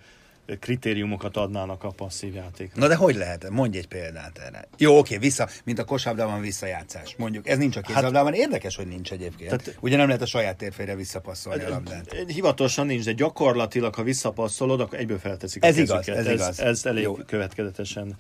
kritériumokat 0.61 1.37
adnának 1.37 1.85
a 1.85 1.91
passzív 1.91 2.35
játékra. 2.35 2.81
Na 2.81 2.89
de 2.89 2.95
hogy 2.95 3.15
lehet? 3.15 3.51
Mondj 3.51 3.79
egy 3.79 3.89
példát 3.89 4.39
erre. 4.39 4.69
Jó, 4.79 4.99
oké, 4.99 5.17
vissza, 5.17 5.49
mint 5.65 5.79
a 5.79 5.85
kosárlabdában 5.85 6.41
visszajátszás. 6.41 7.15
Mondjuk, 7.19 7.49
ez 7.49 7.59
nincs 7.59 7.77
a 7.77 7.81
kézlabdában, 7.81 8.35
érdekes, 8.35 8.77
hogy 8.77 8.87
nincs 8.87 9.13
egyébként. 9.13 9.51
Tehát- 9.51 9.77
Ugye 9.81 9.97
nem 9.97 10.07
lehet 10.07 10.23
a 10.23 10.27
saját 10.27 10.57
térfére 10.57 10.95
visszapasszolni 10.95 11.63
a 11.65 11.69
labdát. 11.69 12.17
Hivatalosan 12.27 12.87
nincs, 12.87 13.05
de 13.05 13.13
gyakorlatilag, 13.13 13.95
ha 13.95 14.03
visszapasszolod, 14.03 14.81
akkor 14.81 14.99
egyből 14.99 15.19
felteszik 15.19 15.65
Ez 15.65 15.77
a 15.77 15.81
igaz, 15.81 16.05
kezüket. 16.05 16.27
ez 16.27 16.33
igaz. 16.33 16.61
Ez 16.61 16.87
elég 16.87 17.03
Jó. 17.03 17.15
következetesen 17.15 18.15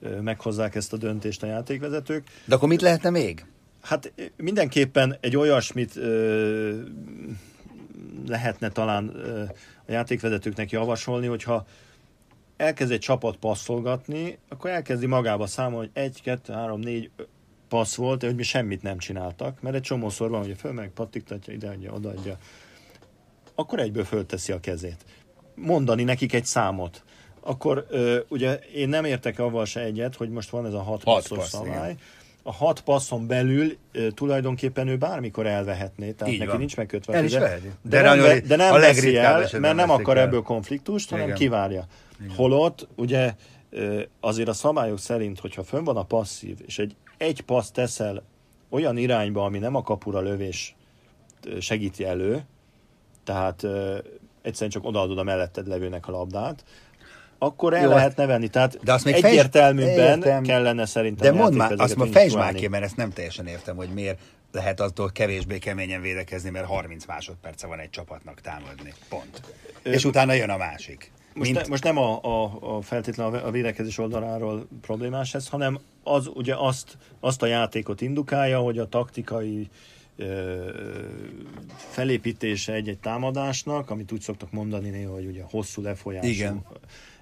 ö, 0.00 0.20
meghozzák 0.20 0.74
ezt 0.74 0.92
a 0.92 0.96
döntést 0.96 1.42
a 1.42 1.46
játékvezetők. 1.46 2.26
De 2.44 2.54
akkor 2.54 2.68
mit 2.68 2.80
lehetne 2.80 3.10
még? 3.10 3.44
Hát 3.82 4.12
ö, 4.16 4.22
mindenképpen 4.36 5.16
egy 5.20 5.36
olyasmit 5.36 5.96
ö, 5.96 6.80
lehetne 8.26 8.68
talán 8.70 9.12
ö, 9.14 9.42
a 9.86 9.92
játékvezetőknek 9.92 10.70
javasolni, 10.70 11.26
hogyha 11.26 11.66
elkezd 12.56 12.92
egy 12.92 12.98
csapat 13.00 13.36
passzolgatni, 13.36 14.38
akkor 14.48 14.70
elkezdi 14.70 15.06
magába 15.06 15.46
számolni, 15.46 15.90
hogy 15.92 16.02
egy, 16.02 16.22
kettő, 16.22 16.52
három, 16.52 16.80
négy 16.80 17.10
ö, 17.16 17.22
passz 17.68 17.94
volt, 17.94 18.22
hogy 18.22 18.34
mi 18.34 18.42
semmit 18.42 18.82
nem 18.82 18.98
csináltak, 18.98 19.60
mert 19.60 19.74
egy 19.74 19.82
csomószor 19.82 20.30
van, 20.30 20.42
hogy 20.42 20.56
föl 20.58 20.72
meg 20.72 20.90
pattiktatja, 20.90 21.52
ideadja, 21.52 21.92
odaadja, 21.92 22.38
akkor 23.54 23.78
egyből 23.78 24.04
fölteszi 24.04 24.52
a 24.52 24.60
kezét. 24.60 25.04
Mondani 25.54 26.04
nekik 26.04 26.32
egy 26.32 26.44
számot. 26.44 27.04
Akkor 27.40 27.86
ö, 27.88 28.18
ugye 28.28 28.54
én 28.54 28.88
nem 28.88 29.04
értek 29.04 29.38
avval 29.38 29.64
se 29.64 29.80
egyet, 29.80 30.16
hogy 30.16 30.30
most 30.30 30.50
van 30.50 30.66
ez 30.66 30.72
a 30.72 30.82
hat, 30.82 31.02
Hat 31.02 31.14
passzos 31.14 31.38
passz, 31.38 31.48
szabály. 31.50 31.90
igen. 31.90 31.98
A 32.42 32.52
hat 32.52 32.80
passzon 32.80 33.26
belül 33.26 33.76
ö, 33.92 34.10
tulajdonképpen 34.10 34.88
ő 34.88 34.96
bármikor 34.96 35.46
elvehetné, 35.46 36.10
tehát 36.10 36.32
Így 36.32 36.38
neki 36.38 36.50
van. 36.50 36.58
nincs 36.60 36.76
megkötve. 36.76 37.12
El 37.14 37.24
is. 37.24 37.30
De, 37.32 37.58
De 37.82 38.00
nem, 38.02 38.20
ve- 38.20 38.46
de 38.46 38.56
nem 38.56 38.72
a 38.74 38.78
veszi 38.78 39.16
el, 39.16 39.48
mert 39.60 39.74
nem 39.76 39.90
akar 39.90 40.16
el. 40.16 40.22
ebből 40.24 40.42
konfliktust, 40.42 41.10
hanem 41.10 41.24
Igen. 41.24 41.36
kivárja. 41.36 41.84
Holott 42.36 42.88
ugye 42.96 43.34
azért 44.20 44.48
a 44.48 44.52
szabályok 44.52 44.98
szerint, 44.98 45.40
hogyha 45.40 45.62
fönn 45.62 45.84
van 45.84 45.96
a 45.96 46.02
passzív, 46.02 46.56
és 46.66 46.78
egy, 46.78 46.96
egy 47.16 47.40
passz 47.40 47.70
teszel 47.70 48.22
olyan 48.70 48.96
irányba, 48.96 49.44
ami 49.44 49.58
nem 49.58 49.74
a 49.74 49.82
kapura 49.82 50.20
lövés 50.20 50.76
segíti 51.60 52.04
elő, 52.04 52.44
tehát 53.24 53.62
egyszerűen 54.42 54.70
csak 54.70 54.84
odaadod 54.84 55.18
a 55.18 55.22
melletted 55.22 55.66
levőnek 55.66 56.08
a 56.08 56.10
labdát, 56.10 56.64
akkor 57.42 57.74
el 57.74 57.82
Jó, 57.82 57.88
lehet 57.88 58.16
nevenni. 58.16 58.48
Tehát 58.48 58.78
de 58.84 58.92
azt 58.92 59.04
még 59.04 59.14
egyértelműbben 59.14 60.18
Értem. 60.18 60.42
kellene 60.42 60.86
szerintem 60.86 61.34
De 61.34 61.42
mondd 61.42 61.54
már, 61.54 61.72
azt 61.76 61.96
ma 61.96 62.06
fejtsd 62.06 62.36
már 62.36 62.54
ki, 62.54 62.68
mert 62.68 62.84
ezt 62.84 62.96
nem 62.96 63.10
teljesen 63.10 63.46
értem, 63.46 63.76
hogy 63.76 63.88
miért 63.88 64.18
lehet 64.52 64.80
attól 64.80 65.10
kevésbé 65.12 65.58
keményen 65.58 66.00
védekezni, 66.00 66.50
mert 66.50 66.66
30 66.66 67.06
másodperce 67.06 67.66
van 67.66 67.78
egy 67.78 67.90
csapatnak 67.90 68.40
támadni. 68.40 68.92
Pont. 69.08 69.42
És 69.82 70.04
utána 70.04 70.32
jön 70.32 70.50
a 70.50 70.56
másik. 70.56 71.10
Most, 71.34 71.50
Mint, 71.50 71.62
ne, 71.62 71.68
most 71.68 71.84
nem 71.84 71.98
a, 71.98 72.20
a, 72.22 72.58
a 72.60 72.80
feltétlenül 72.80 73.38
a 73.38 73.50
védekezés 73.50 73.98
oldaláról 73.98 74.66
problémás 74.80 75.34
ez, 75.34 75.48
hanem 75.48 75.78
az 76.02 76.30
ugye 76.34 76.54
azt, 76.56 76.96
azt 77.20 77.42
a 77.42 77.46
játékot 77.46 78.00
indukálja, 78.00 78.58
hogy 78.58 78.78
a 78.78 78.88
taktikai 78.88 79.58
ö, 79.60 79.91
felépítése 81.76 82.72
egy-egy 82.72 82.98
támadásnak, 82.98 83.90
amit 83.90 84.12
úgy 84.12 84.20
szoktak 84.20 84.52
mondani 84.52 84.88
néha, 84.88 85.12
hogy 85.12 85.26
ugye 85.26 85.42
hosszú 85.50 85.82
lefolyású. 85.82 86.26
Igen. 86.26 86.64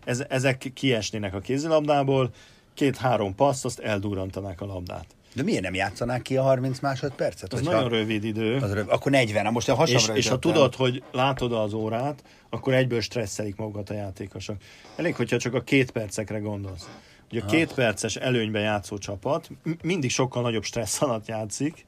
Ez, 0.05 0.24
ezek 0.29 0.70
kiesnének 0.74 1.35
a 1.35 1.38
kézilabdából, 1.38 2.31
két-három 2.74 3.35
passz, 3.35 3.64
azt 3.64 3.79
eldurrantanák 3.79 4.61
a 4.61 4.66
labdát. 4.66 5.07
de 5.35 5.42
miért 5.42 5.62
nem 5.62 5.74
játszanák 5.74 6.22
ki 6.22 6.37
a 6.37 6.42
30 6.42 6.79
másodpercet? 6.81 7.53
Ez 7.53 7.59
hogyha- 7.59 7.74
nagyon 7.74 7.90
rövid 7.90 8.24
idő. 8.24 8.57
Az 8.57 8.72
röv, 8.72 8.88
akkor 8.88 9.12
40, 9.12 9.44
na 9.44 9.50
most 9.50 9.68
a 9.68 9.72
És, 9.72 9.79
hasamra 9.79 10.16
és 10.16 10.29
ha 10.29 10.38
tudod, 10.38 10.74
hogy 10.74 11.03
látod 11.12 11.53
az 11.53 11.72
órát, 11.72 12.22
akkor 12.50 12.74
egyből 12.74 13.00
stresszelik 13.00 13.57
magukat 13.57 13.90
a 13.90 13.94
játékosok. 13.94 14.57
Elég, 14.96 15.14
hogyha 15.14 15.38
csak 15.38 15.55
a 15.55 15.61
két 15.61 15.90
percekre 15.90 16.38
gondolsz. 16.38 16.88
Ugye 17.31 17.42
a 17.42 17.46
két 17.46 17.74
perces 17.74 18.16
előnyben 18.16 18.62
játszó 18.62 18.98
csapat 18.98 19.50
mindig 19.83 20.11
sokkal 20.11 20.42
nagyobb 20.42 20.64
stressz 20.64 21.03
alatt 21.03 21.26
játszik, 21.26 21.87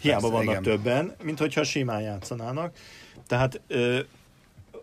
hiába 0.00 0.20
Persze, 0.20 0.36
vannak 0.36 0.50
igen. 0.50 0.62
többen, 0.62 1.14
mint 1.22 1.38
hogyha 1.38 1.64
simán 1.64 2.00
játszanának. 2.00 2.76
Tehát 3.26 3.60
ö, 3.66 3.98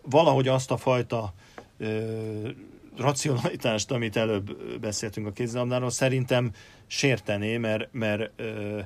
valahogy 0.02 0.48
azt 0.48 0.70
a 0.70 0.76
fajta 0.76 1.34
ö, 1.78 2.48
racionalitást, 2.96 3.90
amit 3.90 4.16
előbb 4.16 4.78
beszéltünk 4.80 5.26
a 5.26 5.32
kézilabdáról, 5.32 5.90
szerintem 5.90 6.50
sértené, 6.86 7.56
mert, 7.56 7.88
mert 7.92 8.30
ö, 8.36 8.80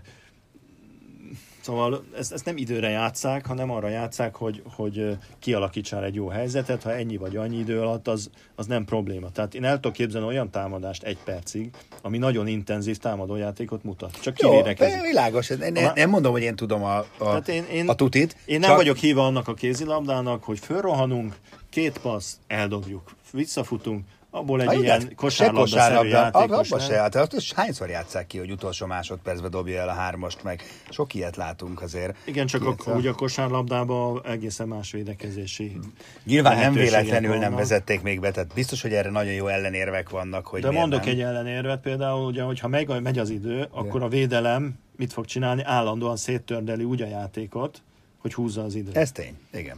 Szóval 1.68 2.04
ezt, 2.18 2.32
ezt 2.32 2.44
nem 2.44 2.56
időre 2.56 2.88
játszák, 2.88 3.46
hanem 3.46 3.70
arra 3.70 3.88
játszák, 3.88 4.34
hogy, 4.34 4.62
hogy 4.74 5.16
kialakítsál 5.38 6.04
egy 6.04 6.14
jó 6.14 6.28
helyzetet, 6.28 6.82
ha 6.82 6.92
ennyi 6.94 7.16
vagy 7.16 7.36
annyi 7.36 7.58
idő 7.58 7.80
alatt, 7.80 8.08
az, 8.08 8.30
az 8.54 8.66
nem 8.66 8.84
probléma. 8.84 9.30
Tehát 9.30 9.54
én 9.54 9.64
el 9.64 9.74
tudok 9.74 9.92
képzelni 9.92 10.26
olyan 10.26 10.50
támadást 10.50 11.02
egy 11.02 11.18
percig, 11.24 11.70
ami 12.02 12.18
nagyon 12.18 12.46
intenzív 12.46 12.96
támadójátékot 12.96 13.84
mutat. 13.84 14.20
Csak 14.20 14.40
Jó, 14.40 14.50
kivédekezik. 14.50 15.00
világos. 15.02 15.50
Én, 15.50 15.76
Ha- 15.84 15.94
nem 15.94 16.10
mondom, 16.10 16.32
hogy 16.32 16.42
én 16.42 16.56
tudom 16.56 16.84
a, 16.84 16.96
a, 16.98 17.06
Tehát 17.18 17.48
én, 17.48 17.64
én, 17.72 17.88
a 17.88 17.94
tutit. 17.94 18.36
Én 18.44 18.58
nem 18.58 18.68
csak- 18.68 18.78
vagyok 18.78 18.96
híva 18.96 19.26
annak 19.26 19.48
a 19.48 19.54
kézilabdának, 19.54 20.44
hogy 20.44 20.58
fölrohanunk, 20.58 21.36
két 21.70 21.98
passz, 21.98 22.34
eldobjuk, 22.46 23.02
visszafutunk, 23.32 24.04
abból 24.38 24.60
egy 24.60 24.66
Ha, 24.66 24.72
ilyen 24.74 25.00
igaz, 25.00 25.12
kosárlabda-szerű 25.16 26.08
játékos 26.08 26.70
abba 26.70 26.78
se 26.80 26.86
nem. 26.86 26.96
járt. 26.96 27.14
Azt 27.14 27.32
is 27.32 27.52
hányszor 27.52 27.88
játsszák 27.88 28.26
ki, 28.26 28.38
hogy 28.38 28.50
utolsó 28.50 28.86
másodpercben 28.86 29.50
dobja 29.50 29.80
el 29.80 29.88
a 29.88 29.92
hármast, 29.92 30.42
meg 30.42 30.62
sok 30.90 31.14
ilyet 31.14 31.36
látunk 31.36 31.82
azért. 31.82 32.16
Igen, 32.24 32.46
csak 32.46 32.64
a, 32.86 32.90
ugye 32.92 33.10
a 33.10 33.14
kosárlabdában 33.14 34.22
egészen 34.26 34.68
más 34.68 34.90
védekezési 34.90 35.78
Nyilván 36.24 36.56
nem 36.58 36.72
véletlenül 36.72 37.30
nem 37.30 37.40
vannak. 37.40 37.58
vezették 37.58 38.02
még 38.02 38.20
be, 38.20 38.30
tehát 38.30 38.54
biztos, 38.54 38.82
hogy 38.82 38.92
erre 38.92 39.10
nagyon 39.10 39.32
jó 39.32 39.46
ellenérvek 39.46 40.10
vannak, 40.10 40.46
hogy 40.46 40.60
De 40.60 40.70
mondok 40.70 41.00
nem. 41.04 41.08
egy 41.08 41.20
ellenérvet 41.20 41.80
például, 41.80 42.26
ugye, 42.26 42.42
hogyha 42.42 42.68
megy, 42.68 43.00
megy 43.02 43.18
az 43.18 43.30
idő, 43.30 43.68
akkor 43.70 44.02
a 44.02 44.08
védelem 44.08 44.78
mit 44.96 45.12
fog 45.12 45.24
csinálni? 45.24 45.62
Állandóan 45.64 46.16
széttördeli 46.16 46.84
úgy 46.84 47.02
a 47.02 47.06
játékot, 47.06 47.82
hogy 48.18 48.34
húzza 48.34 48.62
az 48.62 48.74
időt. 48.74 48.96
Ez 48.96 49.12
tény, 49.12 49.38
igen. 49.52 49.76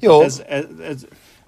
Jó, 0.00 0.20
Ez, 0.22 0.42
ez, 0.48 0.64
ez, 0.88 1.06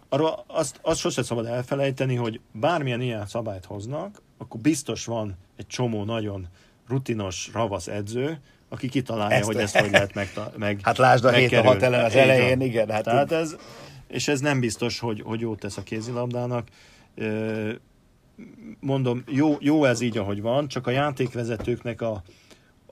arról 0.08 0.44
azt, 0.46 0.78
azt 0.82 1.00
sose 1.00 1.22
szabad 1.22 1.46
elfelejteni, 1.46 2.14
hogy 2.14 2.40
bármilyen 2.52 3.00
ilyen 3.00 3.26
szabályt 3.26 3.64
hoznak, 3.64 4.22
akkor 4.38 4.60
biztos 4.60 5.04
van 5.04 5.36
egy 5.56 5.66
csomó 5.66 6.04
nagyon 6.04 6.46
rutinos, 6.88 7.50
ravasz 7.52 7.86
edző, 7.86 8.40
aki 8.68 8.88
kitalálja, 8.88 9.36
Ezt- 9.36 9.46
hogy 9.46 9.56
ezt 9.56 9.76
hogy 9.78 9.90
lehet 9.90 10.14
meg, 10.14 10.30
meg 10.56 10.78
Hát 10.82 10.96
lásd 10.98 11.24
a 11.24 11.28
hét 11.28 11.36
a 11.36 11.40
megkerülni. 11.40 11.68
hat 11.68 11.82
ellen 11.82 12.04
az 12.04 12.14
elején, 12.14 12.60
igen, 12.60 12.90
hát 12.90 13.04
Tehát 13.04 13.24
így- 13.32 13.38
ez, 13.38 13.56
és 14.08 14.28
ez 14.28 14.40
nem 14.40 14.60
biztos, 14.60 14.98
hogy, 14.98 15.22
hogy 15.24 15.40
jót 15.40 15.58
tesz 15.58 15.76
a 15.76 15.82
kézilabdának. 15.82 16.68
Mondom, 18.80 19.24
jó, 19.28 19.56
jó 19.60 19.84
ez 19.84 20.00
így, 20.00 20.18
ahogy 20.18 20.40
van, 20.42 20.68
csak 20.68 20.86
a 20.86 20.90
játékvezetőknek 20.90 22.00
a, 22.00 22.22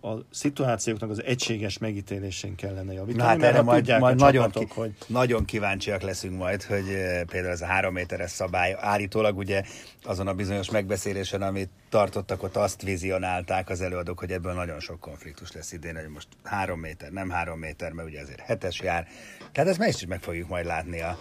a 0.05 0.25
szituációknak 0.31 1.11
az 1.11 1.23
egységes 1.23 1.79
megítélésén 1.79 2.55
kellene 2.55 2.93
javítani, 2.93 3.23
Na 3.23 3.29
hát 3.29 3.43
erre 3.43 3.63
majd, 3.63 3.99
majd 3.99 4.19
nagyon, 4.19 4.45
csapatok, 4.45 4.69
ki, 4.69 4.81
hogy 4.81 4.95
nagyon 5.07 5.45
kíváncsiak 5.45 6.03
leszünk 6.03 6.37
majd, 6.37 6.63
hogy 6.63 6.89
eh, 6.89 7.23
például 7.25 7.53
ez 7.53 7.61
a 7.61 7.67
három 7.67 7.93
méteres 7.93 8.31
szabály 8.31 8.77
állítólag 8.81 9.37
ugye 9.37 9.63
azon 10.03 10.27
a 10.27 10.35
bizonyos 10.35 10.71
megbeszélésen, 10.71 11.43
amit 11.43 11.71
tartottak, 11.89 12.43
ott 12.43 12.57
azt 12.57 12.83
vizionálták 12.83 13.69
az 13.69 13.81
előadók, 13.81 14.19
hogy 14.19 14.31
ebből 14.31 14.53
nagyon 14.53 14.81
sok 14.81 15.01
konfliktus 15.01 15.53
lesz 15.53 15.73
idén, 15.73 15.95
hogy 15.95 16.09
most 16.09 16.29
három 16.43 16.81
méter, 16.81 17.11
nem 17.11 17.31
három 17.31 17.59
méter, 17.59 17.93
mert 17.93 18.09
ugye 18.09 18.21
azért 18.21 18.41
hetes 18.41 18.81
jár. 18.81 19.09
Tehát 19.53 19.71
ezt 19.71 19.79
meg 19.79 19.89
is 19.89 20.07
meg 20.07 20.23
fogjuk 20.23 20.49
majd 20.49 20.67
látni 20.67 21.01
a, 21.01 21.19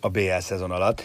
a 0.00 0.08
BL 0.08 0.38
szezon 0.38 0.70
alatt. 0.70 1.02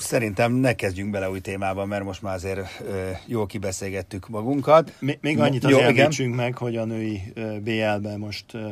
Szerintem 0.00 0.52
ne 0.52 0.74
kezdjünk 0.74 1.10
bele 1.10 1.30
új 1.30 1.40
témába, 1.40 1.84
mert 1.84 2.04
most 2.04 2.22
már 2.22 2.34
azért 2.34 2.80
ö, 2.80 3.10
jól 3.26 3.46
kibeszélgettük 3.46 4.28
magunkat. 4.28 4.92
Még, 4.98 5.18
még 5.20 5.40
annyit 5.40 5.64
azért 5.64 5.98
említsünk 5.98 6.34
meg, 6.34 6.56
hogy 6.56 6.76
a 6.76 6.84
női 6.84 7.32
BL-ben 7.62 8.18
most 8.18 8.54
ö, 8.54 8.70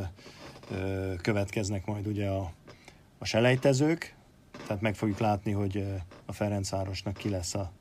ö, 0.70 1.12
következnek 1.22 1.86
majd 1.86 2.06
ugye 2.06 2.28
a, 2.28 2.52
a 3.18 3.24
selejtezők, 3.24 4.14
tehát 4.66 4.82
meg 4.82 4.94
fogjuk 4.94 5.18
látni, 5.18 5.52
hogy 5.52 5.84
a 6.26 6.32
Ferencvárosnak 6.32 7.16
ki 7.16 7.28
lesz 7.28 7.54
a, 7.54 7.72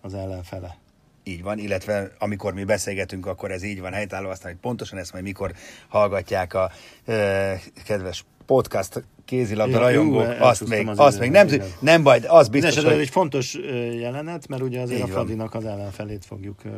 az 0.00 0.14
ellenfele. 0.14 0.76
Így 1.22 1.42
van, 1.42 1.58
illetve 1.58 2.12
amikor 2.18 2.54
mi 2.54 2.64
beszélgetünk, 2.64 3.26
akkor 3.26 3.50
ez 3.50 3.62
így 3.62 3.80
van 3.80 3.92
helytálló, 3.92 4.28
aztán 4.28 4.52
hogy 4.52 4.60
pontosan 4.60 4.98
ezt 4.98 5.12
majd 5.12 5.24
mikor 5.24 5.52
hallgatják 5.88 6.54
a 6.54 6.70
ö, 7.04 7.52
kedves 7.84 8.24
podcast 8.48 9.04
kézilabda 9.24 9.74
Ja, 9.76 9.78
rajongók, 9.78 10.22
jó, 10.38 10.44
azt 10.44 10.68
még, 10.68 10.88
az 10.88 10.98
azt 10.98 11.18
még 11.18 11.30
nem, 11.30 11.46
igen. 11.46 11.68
nem 11.80 12.02
baj, 12.02 12.20
az 12.26 12.48
biztos, 12.48 12.76
ez 12.76 12.84
hogy 12.84 12.92
egy 12.92 13.08
fontos 13.08 13.54
jelenet, 14.00 14.48
mert 14.48 14.62
ugye 14.62 14.80
azért 14.80 14.98
Így 14.98 15.04
a. 15.04 15.12
Fradinak 15.12 15.54
az 15.54 15.64
ellenfelét 15.64 16.24
fogjuk 16.24 16.60
ö, 16.64 16.68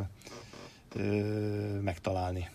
ö, 0.96 1.00
megtalálni. 1.80 2.48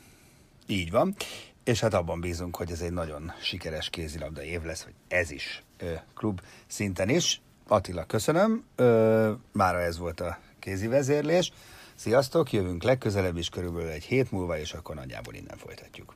így 0.67 0.91
van. 0.91 1.15
És 1.63 1.79
hát 1.79 1.93
abban 1.93 2.19
bízunk, 2.19 2.55
hogy 2.55 2.71
ez 2.71 2.81
egy 2.81 2.91
nagyon 2.91 3.31
sikeres 3.41 3.89
kézilabda 3.89 4.43
év 4.43 4.63
lesz, 4.63 4.83
hogy 4.83 4.93
ez 5.07 5.31
is 5.31 5.63
ö, 5.77 5.85
klub 6.15 6.41
szinten 6.67 7.09
is. 7.09 7.41
Attila, 7.67 8.03
köszönöm. 8.03 8.63
Ö, 8.75 9.31
mára 9.51 9.81
ez 9.81 9.97
volt 9.97 10.19
a 10.19 10.37
kézi 10.59 10.87
vezérlés. 10.87 11.51
Sziasztok, 11.95 12.51
jövünk 12.53 12.83
legközelebb 12.83 13.37
is 13.37 13.49
körülbelül 13.49 13.89
egy 13.89 14.03
hét 14.03 14.31
múlva, 14.31 14.59
és 14.59 14.73
akkor 14.73 14.95
nagyjából 14.95 15.33
innen 15.33 15.57
folytatjuk. 15.57 16.15